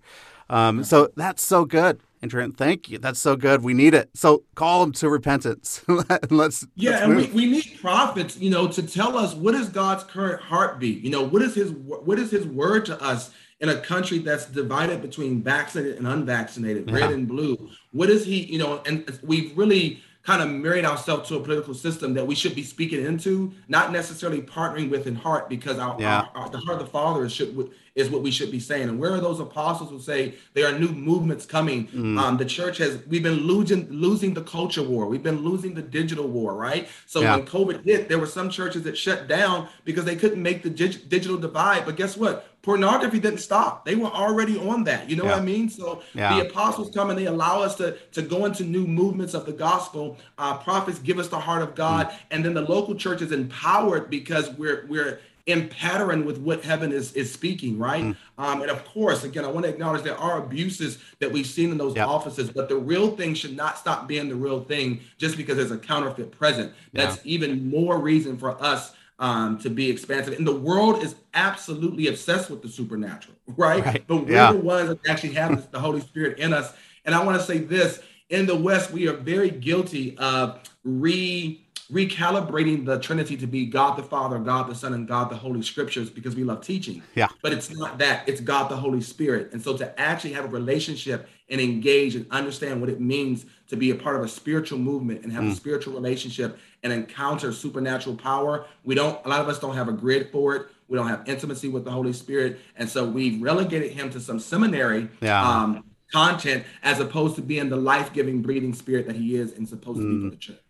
[0.51, 2.01] Um, so that's so good.
[2.25, 2.97] And Trent, thank you.
[2.97, 3.63] That's so good.
[3.63, 4.09] We need it.
[4.15, 5.83] So call them to repentance.
[6.31, 9.69] let's yeah, let's and we, we need prophets, you know, to tell us what is
[9.69, 11.03] God's current heartbeat.
[11.03, 13.31] You know, what is his what is his word to us
[13.61, 17.71] in a country that's divided between vaccinated and unvaccinated, red and blue.
[17.93, 21.75] What is he, you know, and we've really kind of married ourselves to a political
[21.75, 26.01] system that we should be speaking into, not necessarily partnering with in heart, because our,
[26.01, 26.27] yeah.
[26.35, 28.89] our, our the heart of the Father is should is what we should be saying.
[28.89, 31.89] And where are those apostles who say there are new movements coming?
[31.89, 32.19] Mm.
[32.19, 35.07] Um, the church has we've been losing losing the culture war.
[35.07, 36.89] We've been losing the digital war, right?
[37.07, 37.37] So yeah.
[37.37, 40.71] when COVID hit, there were some churches that shut down because they couldn't make the
[40.71, 41.85] dig- digital divide.
[41.85, 42.49] But guess what?
[42.65, 43.85] Pornography didn't stop.
[43.85, 45.11] They were already on that.
[45.11, 45.33] You know yeah.
[45.33, 45.69] what I mean?
[45.69, 46.35] So yeah.
[46.35, 49.53] the apostles come and they allow us to, to go into new movements of the
[49.53, 50.17] gospel.
[50.39, 52.17] Uh, prophets give us the heart of God, mm.
[52.31, 56.91] and then the local church is empowered because we're we're in pattern with what heaven
[56.91, 58.05] is is speaking, right?
[58.05, 58.17] Mm.
[58.39, 61.71] Um, and of course, again, I want to acknowledge there are abuses that we've seen
[61.71, 62.09] in those yep.
[62.09, 65.71] offices, but the real thing should not stop being the real thing just because there's
[65.71, 66.73] a counterfeit present.
[66.95, 67.35] That's yeah.
[67.35, 70.37] even more reason for us um, to be expansive.
[70.37, 73.85] And the world is absolutely obsessed with the supernatural, right?
[73.85, 74.05] right.
[74.07, 74.53] But we're yeah.
[74.53, 76.73] the ones that actually have the Holy Spirit in us.
[77.05, 78.01] And I want to say this:
[78.31, 83.97] in the West, we are very guilty of re recalibrating the Trinity to be God
[83.97, 87.03] the Father, God the Son, and God the Holy Scriptures because we love teaching.
[87.15, 87.29] Yeah.
[87.43, 89.53] But it's not that, it's God the Holy Spirit.
[89.53, 93.77] And so to actually have a relationship and engage and understand what it means to
[93.77, 95.53] be a part of a spiritual movement and have mm.
[95.53, 99.89] a spiritual relationship and encounter supernatural power, we don't, a lot of us don't have
[99.89, 100.67] a grid for it.
[100.89, 102.61] We don't have intimacy with the Holy Spirit.
[102.77, 105.09] And so we've relegated him to some seminary.
[105.21, 105.43] Yeah.
[105.43, 109.99] Um, content as opposed to being the life-giving breathing spirit that he is and supposed
[109.99, 110.31] to be for mm.
[110.31, 110.61] the church.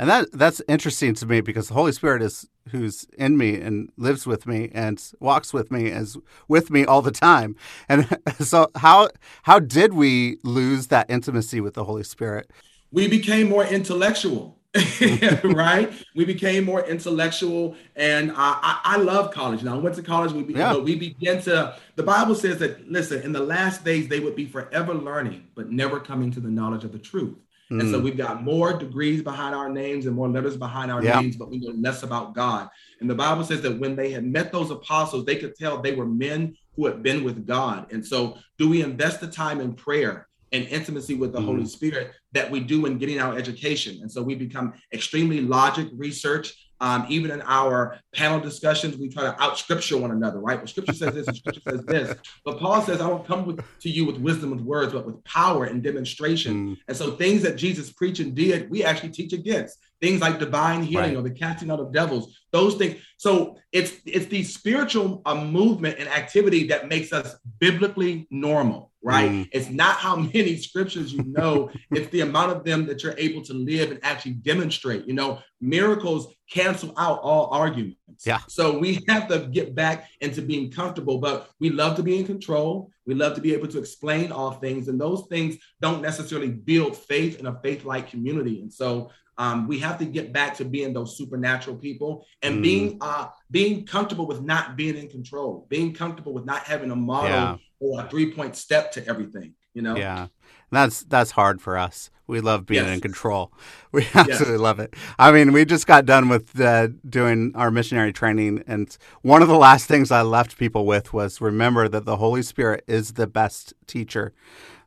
[0.00, 3.92] And that that's interesting to me because the Holy Spirit is who's in me and
[3.98, 6.16] lives with me and walks with me is
[6.48, 7.54] with me all the time.
[7.86, 8.08] And
[8.40, 9.10] so how
[9.42, 12.50] how did we lose that intimacy with the Holy Spirit?
[12.90, 14.56] We became more intellectual.
[15.42, 15.92] right?
[16.14, 19.64] We became more intellectual, and I, I, I love college.
[19.64, 20.30] Now I went to college.
[20.30, 20.76] We be, yeah.
[20.76, 21.76] we began to.
[21.96, 25.70] The Bible says that listen, in the last days they would be forever learning, but
[25.70, 27.36] never coming to the knowledge of the truth.
[27.70, 27.80] Mm.
[27.80, 28.04] And so hmm.
[28.04, 31.20] we've got more degrees behind our names and more letters behind our yeah.
[31.20, 32.68] names, but we know less about God.
[33.00, 35.94] And the Bible says that when they had met those apostles, they could tell they
[35.94, 37.92] were men who had been with God.
[37.92, 41.44] And so, do we invest the time in prayer and intimacy with the mm.
[41.44, 43.98] Holy Spirit that we do in getting our education?
[44.02, 49.24] And so, we become extremely logic, research, um, even in our panel discussions, we try
[49.24, 50.58] to out scripture one another, right?
[50.58, 52.16] Well, scripture says this and scripture says this.
[52.44, 55.22] But Paul says, I don't come with, to you with wisdom with words, but with
[55.24, 56.70] power and demonstration.
[56.70, 56.76] Mm.
[56.88, 59.78] And so things that Jesus preached and did, we actually teach against.
[60.00, 61.16] Things like divine healing right.
[61.16, 63.02] or the casting out of devils, those things.
[63.18, 69.30] So it's it's the spiritual uh, movement and activity that makes us biblically normal right?
[69.30, 69.48] Mm.
[69.52, 73.42] It's not how many scriptures you know, it's the amount of them that you're able
[73.42, 75.06] to live and actually demonstrate.
[75.06, 77.96] You know, miracles cancel out all arguments.
[78.26, 78.40] Yeah.
[78.48, 82.26] So we have to get back into being comfortable, but we love to be in
[82.26, 82.90] control.
[83.06, 86.96] We love to be able to explain all things, and those things don't necessarily build
[86.96, 88.60] faith in a faith-like community.
[88.60, 92.62] And so um, we have to get back to being those supernatural people and mm.
[92.62, 96.96] being uh, being comfortable with not being in control, being comfortable with not having a
[96.96, 97.56] model yeah.
[97.80, 99.54] Or a three point step to everything.
[99.74, 99.96] You know.
[99.96, 100.28] Yeah,
[100.70, 102.10] that's that's hard for us.
[102.26, 102.94] We love being yes.
[102.94, 103.52] in control.
[103.92, 104.60] We absolutely yes.
[104.60, 104.94] love it.
[105.18, 109.48] I mean, we just got done with uh, doing our missionary training, and one of
[109.48, 113.26] the last things I left people with was remember that the Holy Spirit is the
[113.26, 114.32] best teacher.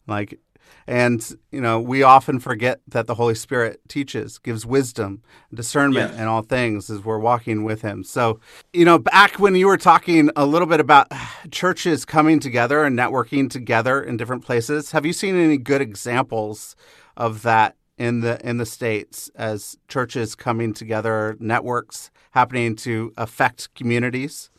[0.07, 0.39] Like
[0.87, 5.21] and, you know, we often forget that the Holy Spirit teaches, gives wisdom,
[5.53, 6.19] discernment yes.
[6.19, 8.03] in all things as we're walking with Him.
[8.03, 8.39] So,
[8.73, 11.11] you know, back when you were talking a little bit about
[11.51, 16.75] churches coming together and networking together in different places, have you seen any good examples
[17.15, 23.73] of that in the in the states as churches coming together, networks happening to affect
[23.75, 24.49] communities?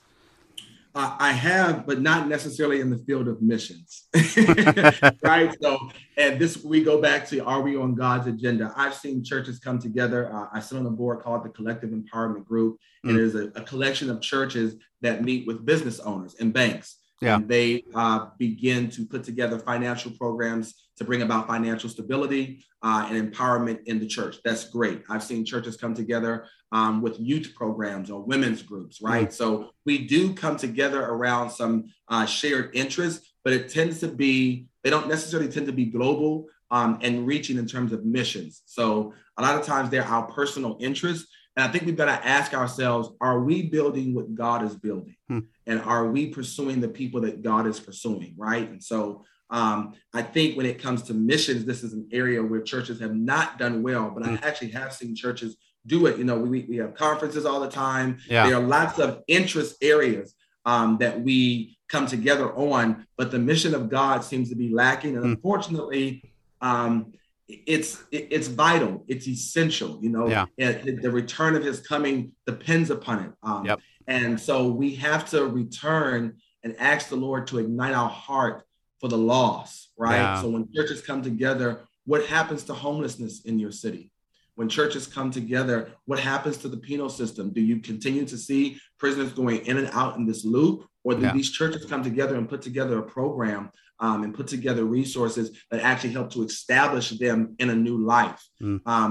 [0.97, 4.05] Uh, I have, but not necessarily in the field of missions.
[5.23, 5.55] right.
[5.61, 8.73] So, and this, we go back to are we on God's agenda?
[8.77, 10.33] I've seen churches come together.
[10.33, 13.47] Uh, I sit on a board called the Collective Empowerment Group, and it is a,
[13.57, 16.97] a collection of churches that meet with business owners and banks.
[17.21, 17.37] Yeah.
[17.37, 23.07] And they uh, begin to put together financial programs to bring about financial stability uh,
[23.11, 24.37] and empowerment in the church.
[24.45, 25.03] That's great.
[25.09, 29.29] I've seen churches come together um, with youth programs or women's groups, right?
[29.29, 29.33] Mm-hmm.
[29.33, 34.67] So we do come together around some uh, shared interests, but it tends to be,
[34.83, 38.63] they don't necessarily tend to be global um, and reaching in terms of missions.
[38.67, 41.29] So a lot of times they're our personal interests.
[41.57, 45.17] And I think we've got to ask ourselves are we building what God is building?
[45.29, 45.41] Hmm.
[45.67, 48.35] And are we pursuing the people that God is pursuing?
[48.37, 48.69] Right.
[48.69, 52.61] And so um, I think when it comes to missions, this is an area where
[52.61, 54.45] churches have not done well, but I hmm.
[54.45, 56.19] actually have seen churches do it.
[56.19, 58.19] You know, we, we have conferences all the time.
[58.29, 58.49] Yeah.
[58.49, 63.77] There are lots of interest areas um, that we come together on, but the mission
[63.77, 65.15] of God seems to be lacking.
[65.15, 65.31] And hmm.
[65.31, 67.13] unfortunately, um,
[67.47, 70.47] it's it's vital it's essential you know yeah.
[70.57, 73.81] the return of his coming depends upon it um, yep.
[74.07, 78.65] and so we have to return and ask the lord to ignite our heart
[79.05, 80.41] for the lost right Yeah.
[80.41, 84.11] so when churches come together what happens to homelessness in your city
[84.55, 88.79] when churches come together what happens to the penal system do you continue to see
[88.99, 91.35] prisoners going in and out in this loop or do Yeah.
[91.35, 93.63] these churches come together and put together a program
[94.01, 98.43] um, and put together resources that actually help to establish them in a new life.
[98.61, 98.81] Mm.
[98.87, 99.11] Um,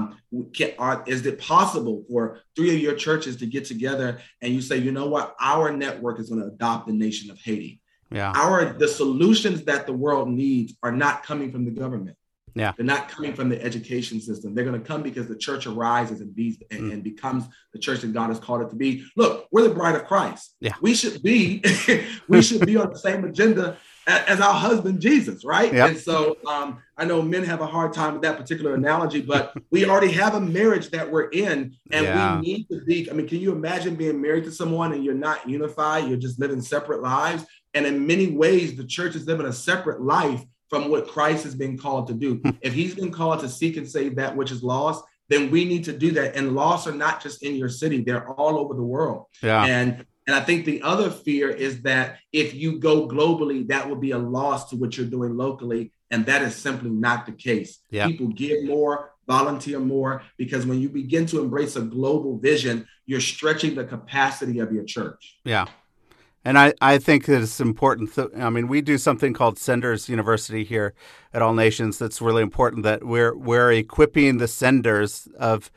[0.56, 4.08] can, are, is it possible for three of your churches to get together
[4.42, 7.38] and you say, you know what, our network is going to adopt the nation of
[7.38, 7.80] Haiti?
[8.14, 8.32] Yeah.
[8.34, 12.16] Our the solutions that the world needs are not coming from the government.
[12.56, 12.72] Yeah.
[12.76, 14.54] They're not coming from the education system.
[14.54, 16.92] They're going to come because the church arises and, be, and, Mm.
[16.92, 17.42] and becomes
[17.72, 19.04] the church that God has called it to be.
[19.16, 20.54] Look, we're the bride of Christ.
[20.60, 20.74] Yeah.
[20.80, 21.64] We should be
[22.28, 25.72] we should be on the same agenda a- as our husband Jesus, right?
[25.74, 25.88] Yep.
[25.88, 29.52] And so um, I know men have a hard time with that particular analogy, but
[29.72, 32.36] we already have a marriage that we're in, and Yeah.
[32.38, 33.10] we need to be.
[33.10, 36.06] I mean, can you imagine being married to someone and you're not unified?
[36.08, 37.44] You're just living separate lives,
[37.74, 41.54] and in many ways, the church is living a separate life from what Christ has
[41.54, 42.36] been called to do.
[42.36, 42.50] Hmm.
[42.60, 45.84] if He's been called to seek and save that which is lost, then we need
[45.84, 46.36] to do that.
[46.36, 49.26] And lost are not just in your city; they're all over the world.
[49.42, 49.64] Yeah.
[49.64, 53.96] And and I think the other fear is that if you go globally, that will
[53.96, 55.92] be a loss to what you're doing locally.
[56.10, 57.80] And that is simply not the case.
[57.90, 58.06] Yeah.
[58.06, 63.20] People give more, volunteer more, because when you begin to embrace a global vision, you're
[63.20, 65.38] stretching the capacity of your church.
[65.44, 65.66] Yeah.
[66.44, 68.14] And I, I think that it's important.
[68.14, 70.94] Th- I mean, we do something called Senders University here
[71.32, 71.98] at All Nations.
[71.98, 75.70] That's really important that we're we're equipping the senders of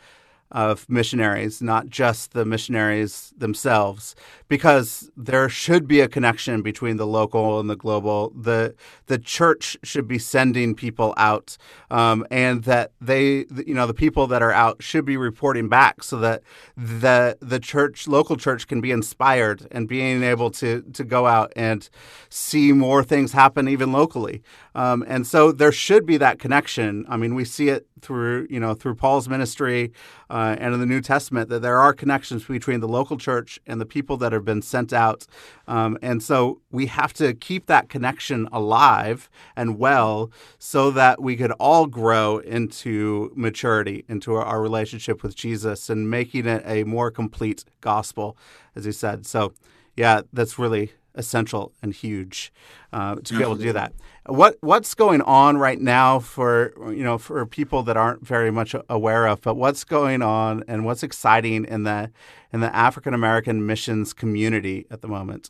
[0.51, 4.15] of missionaries, not just the missionaries themselves,
[4.47, 8.31] because there should be a connection between the local and the global.
[8.35, 8.73] the
[9.07, 11.57] The church should be sending people out,
[11.91, 16.03] um, and that they, you know, the people that are out should be reporting back,
[16.03, 16.43] so that
[16.77, 21.51] the the church, local church, can be inspired and being able to to go out
[21.55, 21.89] and
[22.29, 24.41] see more things happen even locally.
[24.77, 27.03] Um, and so there should be that connection.
[27.09, 29.91] I mean, we see it through you know through Paul's ministry
[30.29, 33.81] uh, and in the New Testament that there are connections between the local church and
[33.81, 35.25] the people that have been sent out.
[35.67, 41.35] Um, and so we have to keep that connection alive and well so that we
[41.35, 47.09] could all grow into maturity, into our, relationship with Jesus and making it a more
[47.09, 48.37] complete gospel,
[48.75, 49.25] as he said.
[49.25, 49.53] So,
[49.95, 52.53] yeah, that's really essential and huge
[52.93, 53.93] uh, to be able to do that.
[54.27, 58.75] What what's going on right now for you know for people that aren't very much
[58.89, 62.11] aware of, but what's going on and what's exciting in the
[62.51, 65.49] in the African American missions community at the moment?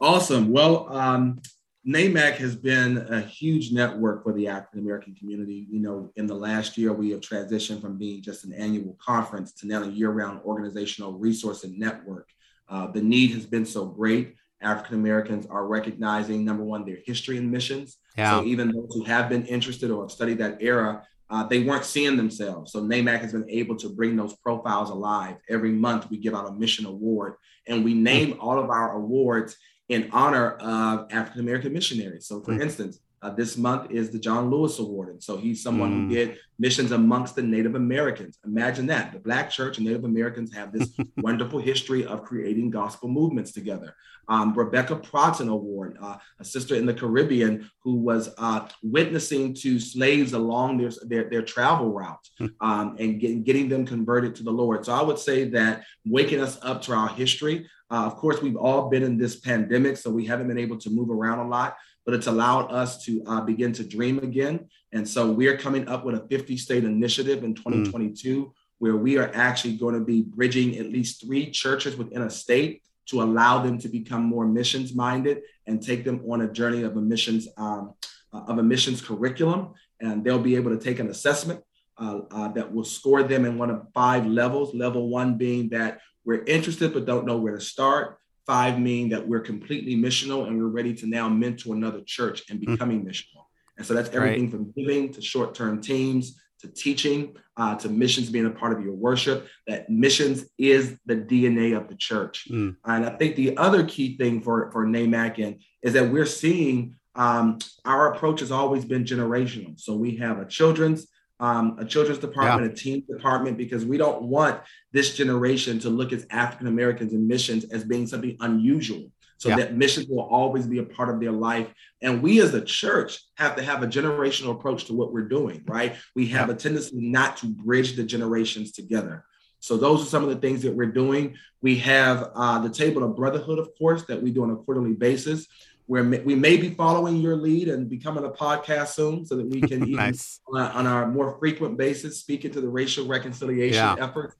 [0.00, 0.50] Awesome.
[0.50, 1.42] Well, um,
[1.86, 5.66] NAMAC has been a huge network for the African American community.
[5.70, 9.52] You know, in the last year, we have transitioned from being just an annual conference
[9.54, 12.28] to now a year round organizational resource and network.
[12.68, 14.34] Uh, the need has been so great.
[14.62, 17.96] African Americans are recognizing, number one, their history and missions.
[18.16, 18.40] Yeah.
[18.40, 21.84] So even those who have been interested or have studied that era, uh, they weren't
[21.84, 22.72] seeing themselves.
[22.72, 25.36] So NAMAC has been able to bring those profiles alive.
[25.48, 27.34] Every month, we give out a mission award,
[27.66, 29.56] and we name all of our awards
[29.88, 32.26] in honor of African American missionaries.
[32.26, 32.62] So, for Mm.
[32.62, 35.08] instance, uh, this month is the John Lewis Award.
[35.10, 36.08] And so he's someone Mm.
[36.08, 38.38] who did missions amongst the Native Americans.
[38.44, 39.12] Imagine that.
[39.12, 43.94] The Black church and Native Americans have this wonderful history of creating gospel movements together.
[44.28, 49.80] Um, Rebecca Protten Award, uh, a sister in the Caribbean who was uh, witnessing to
[49.80, 52.28] slaves along their, their, their travel route
[52.60, 54.84] um, and get, getting them converted to the Lord.
[54.84, 57.68] So I would say that waking us up to our history.
[57.90, 60.90] Uh, of course, we've all been in this pandemic, so we haven't been able to
[60.90, 64.68] move around a lot but it's allowed us to uh, begin to dream again.
[64.92, 68.52] And so we're coming up with a 50 state initiative in 2022 mm.
[68.78, 72.82] where we are actually going to be bridging at least three churches within a state
[73.06, 76.96] to allow them to become more missions minded and take them on a journey of
[76.96, 77.94] a missions um,
[78.32, 79.74] of a missions curriculum.
[80.00, 81.62] And they'll be able to take an assessment
[81.98, 84.74] uh, uh, that will score them in one of five levels.
[84.74, 88.19] Level one being that we're interested but don't know where to start.
[88.46, 92.60] Five mean that we're completely missional and we're ready to now mentor another church and
[92.60, 93.08] becoming mm-hmm.
[93.08, 93.44] missional.
[93.76, 94.50] And so that's everything right.
[94.50, 98.84] from giving to short term teams to teaching uh, to missions being a part of
[98.84, 99.48] your worship.
[99.66, 102.46] That missions is the DNA of the church.
[102.50, 102.76] Mm.
[102.84, 106.96] And I think the other key thing for, for NAMAC and is that we're seeing
[107.14, 109.78] um, our approach has always been generational.
[109.80, 111.06] So we have a children's
[111.40, 112.72] um, a children's department, yeah.
[112.72, 114.60] a teen department, because we don't want
[114.92, 119.10] this generation to look at African Americans and missions as being something unusual.
[119.40, 119.56] so yeah.
[119.56, 121.66] that missions will always be a part of their life.
[122.02, 125.62] And we as a church have to have a generational approach to what we're doing,
[125.66, 125.96] right?
[126.14, 126.54] We have yeah.
[126.54, 129.24] a tendency not to bridge the generations together.
[129.60, 131.36] So those are some of the things that we're doing.
[131.62, 134.92] We have uh, the table of brotherhood, of course, that we do on a quarterly
[134.92, 135.46] basis.
[135.90, 139.60] Where we may be following your lead and becoming a podcast soon, so that we
[139.70, 140.40] can nice.
[140.48, 143.96] even on, on, our more frequent basis speak into the racial reconciliation yeah.
[143.98, 144.36] efforts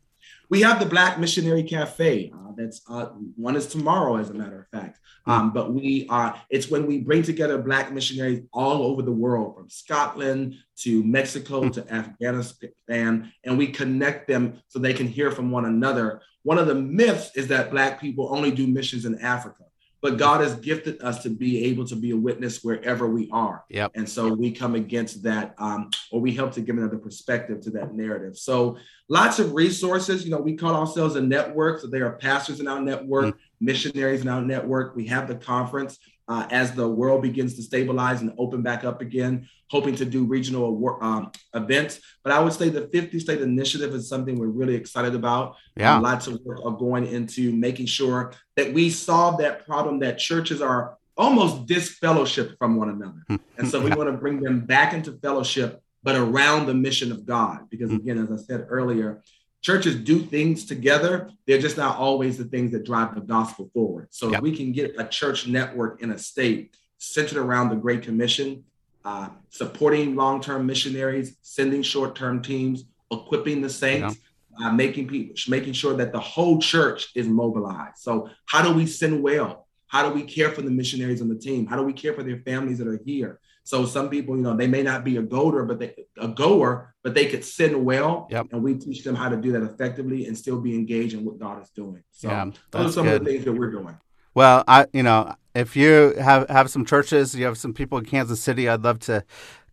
[0.51, 2.33] we have the Black Missionary Cafe.
[2.35, 4.99] Uh, that's uh, one is tomorrow, as a matter of fact.
[5.25, 5.31] Hmm.
[5.31, 6.41] Um, but we are.
[6.51, 11.63] It's when we bring together Black missionaries all over the world, from Scotland to Mexico
[11.63, 11.71] hmm.
[11.71, 16.21] to Afghanistan, and we connect them so they can hear from one another.
[16.43, 19.65] One of the myths is that Black people only do missions in Africa
[20.03, 23.65] but God has gifted us to be able to be a witness wherever we are.
[23.69, 23.93] Yep.
[23.95, 27.71] And so we come against that, um, or we help to give another perspective to
[27.71, 28.37] that narrative.
[28.39, 28.79] So
[29.09, 30.25] lots of resources.
[30.25, 31.81] You know, we call ourselves a network.
[31.81, 33.65] So there are pastors in our network, mm-hmm.
[33.65, 34.97] missionaries in our network.
[34.97, 35.99] We have the conference
[36.31, 40.25] uh, as the world begins to stabilize and open back up again, hoping to do
[40.25, 42.01] regional um, events.
[42.23, 45.57] But I would say the 50 state initiative is something we're really excited about.
[45.77, 45.97] Yeah.
[45.97, 50.19] Um, lots of work are going into making sure that we solve that problem that
[50.19, 53.25] churches are almost disfellowship from one another.
[53.27, 53.37] Hmm.
[53.59, 57.27] and so we want to bring them back into fellowship, but around the mission of
[57.27, 57.69] God.
[57.71, 57.97] Because hmm.
[57.97, 59.21] again, as I said earlier,
[59.63, 61.31] churches do things together.
[61.47, 64.09] They're just not always the things that drive the gospel forward.
[64.11, 64.43] So yep.
[64.43, 68.65] we can get a church network in a state centered around the Great Commission,
[69.05, 74.17] uh, supporting long-term missionaries, sending short-term teams, equipping the saints.
[74.63, 77.97] Uh, making people making sure that the whole church is mobilized.
[77.99, 79.67] So how do we send well?
[79.87, 81.67] How do we care for the missionaries on the team?
[81.67, 83.41] How do we care for their families that are here?
[83.71, 86.93] So some people, you know, they may not be a goer, but they a goer,
[87.05, 88.27] but they could send well.
[88.29, 88.49] Yep.
[88.51, 91.39] And we teach them how to do that effectively and still be engaged in what
[91.39, 92.03] God is doing.
[92.11, 93.21] So yeah, those are some good.
[93.21, 93.97] of the things that we're doing.
[94.35, 98.07] Well, I you know, if you have have some churches, you have some people in
[98.07, 99.23] Kansas City, I'd love to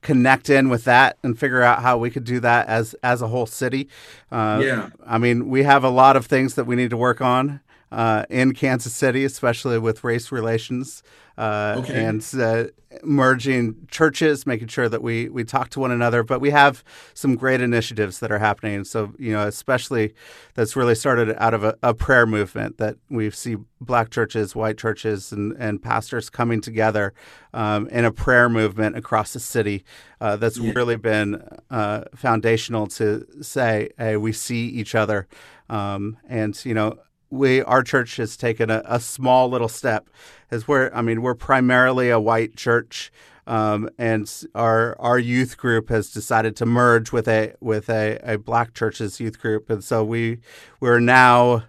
[0.01, 3.27] connect in with that and figure out how we could do that as as a
[3.27, 3.89] whole city.
[4.31, 7.19] Uh, yeah, I mean, we have a lot of things that we need to work
[7.19, 7.61] on
[7.91, 11.03] uh, in Kansas City, especially with race relations
[11.38, 12.03] uh, okay.
[12.03, 12.65] and uh,
[13.03, 16.23] merging churches, making sure that we we talk to one another.
[16.23, 16.83] But we have
[17.13, 18.83] some great initiatives that are happening.
[18.83, 20.13] So you know, especially
[20.55, 24.77] that's really started out of a, a prayer movement that we see black churches, white
[24.77, 27.13] churches, and and pastors coming together
[27.53, 29.83] um, in a prayer movement across the city.
[30.19, 30.73] Uh, that's yeah.
[30.75, 35.27] really been uh, foundational to say, hey, we see each other.
[35.69, 36.97] Um, and you know
[37.30, 40.09] we our church has taken a, a small little step.
[40.51, 43.11] As we're I mean we're primarily a white church
[43.47, 48.38] um, and our our youth group has decided to merge with a with a, a
[48.38, 49.69] black church's youth group.
[49.69, 50.39] And so we
[50.80, 51.63] we're now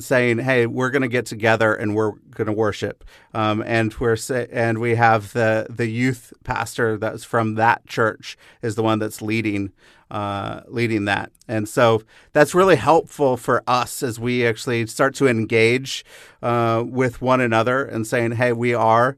[0.00, 4.16] saying, "Hey, we're going to get together and we're going to worship." Um, and we're
[4.50, 9.22] and we have the the youth pastor that's from that church is the one that's
[9.22, 9.72] leading
[10.10, 15.26] uh, leading that, and so that's really helpful for us as we actually start to
[15.26, 16.04] engage
[16.42, 19.16] uh, with one another and saying, "Hey, we are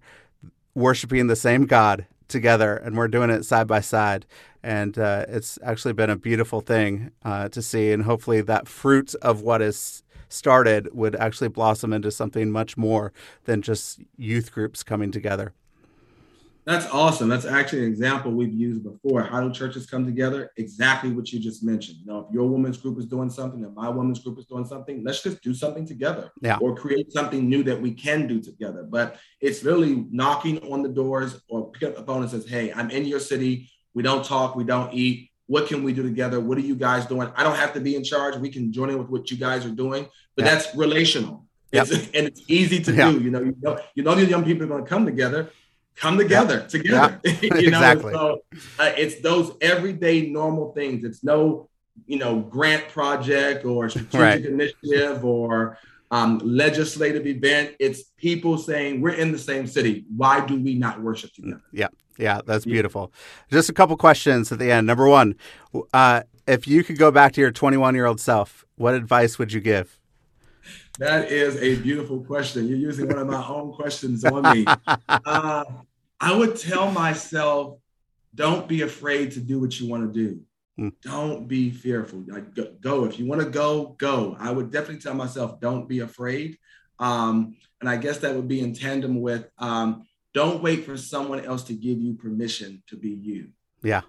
[0.74, 4.26] worshiping the same God." together and we're doing it side by side
[4.62, 9.14] and uh, it's actually been a beautiful thing uh, to see and hopefully that fruit
[9.16, 13.12] of what is started would actually blossom into something much more
[13.44, 15.52] than just youth groups coming together.
[16.66, 17.28] That's awesome.
[17.28, 19.22] That's actually an example we've used before.
[19.22, 20.50] How do churches come together?
[20.56, 21.98] Exactly what you just mentioned.
[22.00, 24.64] You know, if your women's group is doing something and my women's group is doing
[24.64, 26.32] something, let's just do something together.
[26.40, 26.56] Yeah.
[26.62, 28.82] Or create something new that we can do together.
[28.88, 32.72] But it's really knocking on the doors or pick up the phone and says, Hey,
[32.72, 33.70] I'm in your city.
[33.92, 35.30] We don't talk, we don't eat.
[35.46, 36.40] What can we do together?
[36.40, 37.30] What are you guys doing?
[37.36, 38.36] I don't have to be in charge.
[38.36, 40.54] We can join in with what you guys are doing, but yeah.
[40.54, 41.44] that's relational.
[41.72, 41.88] Yep.
[41.90, 43.20] It's, and it's easy to do.
[43.20, 45.50] You know, you know, you know, these young people are going to come together,
[45.96, 47.20] come together, together.
[47.42, 48.12] you know, exactly.
[48.12, 48.42] so
[48.78, 51.04] uh, it's those everyday normal things.
[51.04, 51.68] It's no,
[52.06, 54.44] you know, grant project or strategic right.
[54.44, 55.78] initiative or
[56.10, 57.74] um, legislative event.
[57.80, 60.04] It's people saying we're in the same city.
[60.16, 61.62] Why do we not worship together?
[61.72, 61.88] Yeah.
[62.18, 63.12] Yeah, that's beautiful.
[63.50, 64.86] Just a couple questions at the end.
[64.86, 65.36] Number one,
[65.92, 69.52] uh, if you could go back to your 21 year old self, what advice would
[69.52, 69.98] you give?
[70.98, 72.68] That is a beautiful question.
[72.68, 74.66] You're using one of my own questions on me.
[75.26, 75.64] Uh,
[76.20, 77.78] I would tell myself,
[78.34, 80.40] don't be afraid to do what you want to do.
[80.78, 80.92] Mm.
[81.02, 82.24] Don't be fearful.
[82.26, 84.36] Like go, go, If you want to go, go.
[84.38, 86.58] I would definitely tell myself, don't be afraid.
[86.98, 91.44] Um, and I guess that would be in tandem with um, don't wait for someone
[91.44, 93.48] else to give you permission to be you.
[93.82, 94.02] Yeah.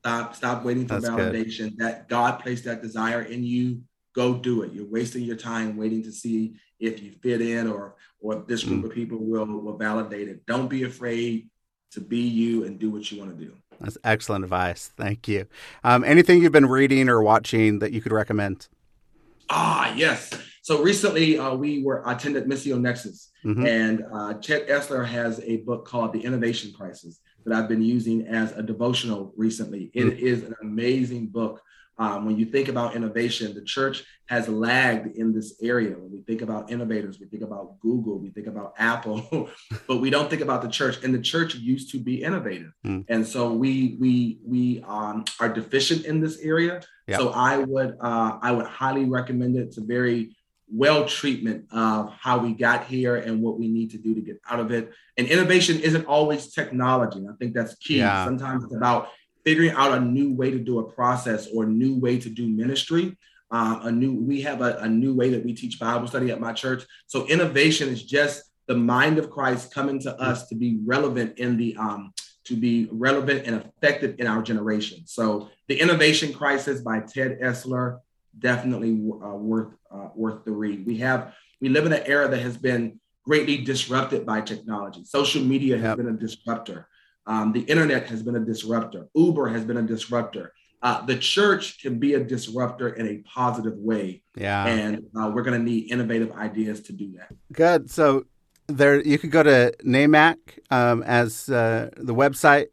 [0.00, 1.76] Stop, stop waiting for That's validation.
[1.76, 1.78] Good.
[1.78, 3.82] That God placed that desire in you.
[4.14, 4.72] go do it.
[4.72, 8.62] You're wasting your time waiting to see if you fit in or or if this
[8.62, 8.86] group mm.
[8.86, 10.46] of people will will validate it.
[10.46, 11.48] Don't be afraid
[11.92, 13.52] to be you and do what you want to do.
[13.80, 14.90] That's excellent advice.
[14.96, 15.46] Thank you.
[15.82, 18.68] Um, anything you've been reading or watching that you could recommend?
[19.50, 20.30] Ah, yes.
[20.62, 23.66] So recently, uh, we were attended Missio Nexus, mm-hmm.
[23.66, 28.26] and uh, Ted Esler has a book called The Innovation Crisis that I've been using
[28.28, 29.90] as a devotional recently.
[29.92, 30.26] It mm-hmm.
[30.26, 31.60] is an amazing book
[31.98, 35.90] um, when you think about innovation, the church has lagged in this area.
[35.90, 39.50] When we think about innovators, we think about Google, we think about Apple,
[39.86, 41.02] but we don't think about the church.
[41.04, 43.04] And the church used to be innovative, mm.
[43.08, 46.80] and so we we we um, are deficient in this area.
[47.08, 47.20] Yep.
[47.20, 49.60] So I would uh, I would highly recommend it.
[49.60, 50.34] It's a very
[50.72, 54.40] well treatment of how we got here and what we need to do to get
[54.48, 54.90] out of it.
[55.18, 57.24] And innovation isn't always technology.
[57.28, 57.98] I think that's key.
[57.98, 58.24] Yeah.
[58.24, 59.08] Sometimes it's about
[59.44, 62.48] figuring out a new way to do a process or a new way to do
[62.48, 63.16] ministry.
[63.50, 66.40] Um, a new, we have a, a new way that we teach Bible study at
[66.40, 66.84] my church.
[67.06, 71.58] So innovation is just the mind of Christ coming to us to be relevant in
[71.58, 72.14] the um,
[72.44, 75.02] to be relevant and effective in our generation.
[75.04, 78.00] So the innovation crisis by Ted Esler
[78.38, 80.86] definitely uh, worth uh, worth the read.
[80.86, 85.04] We have we live in an era that has been greatly disrupted by technology.
[85.04, 85.96] Social media has yep.
[85.96, 86.88] been a disruptor.
[87.26, 89.06] Um, the internet has been a disruptor.
[89.14, 90.52] Uber has been a disruptor.
[90.82, 94.22] Uh, the church can be a disruptor in a positive way.
[94.36, 94.66] Yeah.
[94.66, 97.28] And uh, we're going to need innovative ideas to do that.
[97.52, 97.88] Good.
[97.88, 98.24] So
[98.66, 100.36] there, you could go to NAMAC
[100.72, 102.66] um, as uh, the website.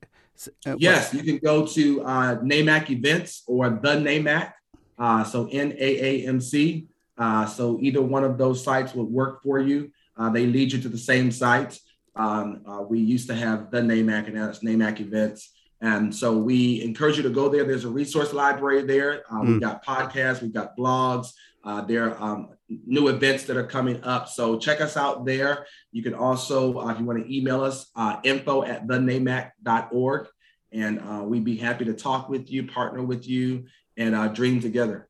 [0.65, 4.53] Uh, yes, you can go to uh, NAMAC events or the NAMAC.
[4.99, 6.87] Uh, so N A A M C.
[7.17, 9.91] Uh, so either one of those sites would work for you.
[10.17, 11.81] Uh, they lead you to the same sites.
[12.15, 15.53] Um, uh, we used to have the NAMAC and that's NAMAC events.
[15.81, 17.63] And so we encourage you to go there.
[17.63, 19.23] There's a resource library there.
[19.31, 19.47] Uh, mm.
[19.47, 21.31] We've got podcasts, we've got blogs.
[21.63, 22.49] Uh, there are um,
[22.85, 24.27] new events that are coming up.
[24.27, 25.65] So check us out there.
[25.91, 30.27] You can also, uh, if you want to email us, uh, info at thenamac.org.
[30.71, 33.65] And uh, we'd be happy to talk with you, partner with you,
[33.99, 35.07] and uh, dream together.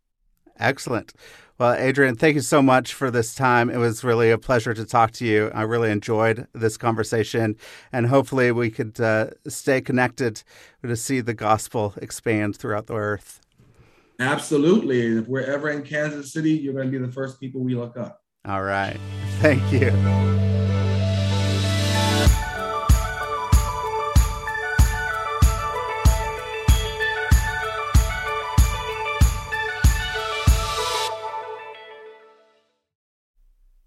[0.60, 1.14] Excellent.
[1.58, 3.70] Well, Adrian, thank you so much for this time.
[3.70, 5.52] It was really a pleasure to talk to you.
[5.54, 7.58] I really enjoyed this conversation,
[7.92, 10.42] and hopefully, we could uh, stay connected
[10.84, 13.42] to see the gospel expand throughout the earth.
[14.20, 15.18] Absolutely.
[15.18, 17.98] If we're ever in Kansas City, you're going to be the first people we look
[17.98, 18.22] up.
[18.46, 18.98] All right.
[19.40, 19.92] Thank you.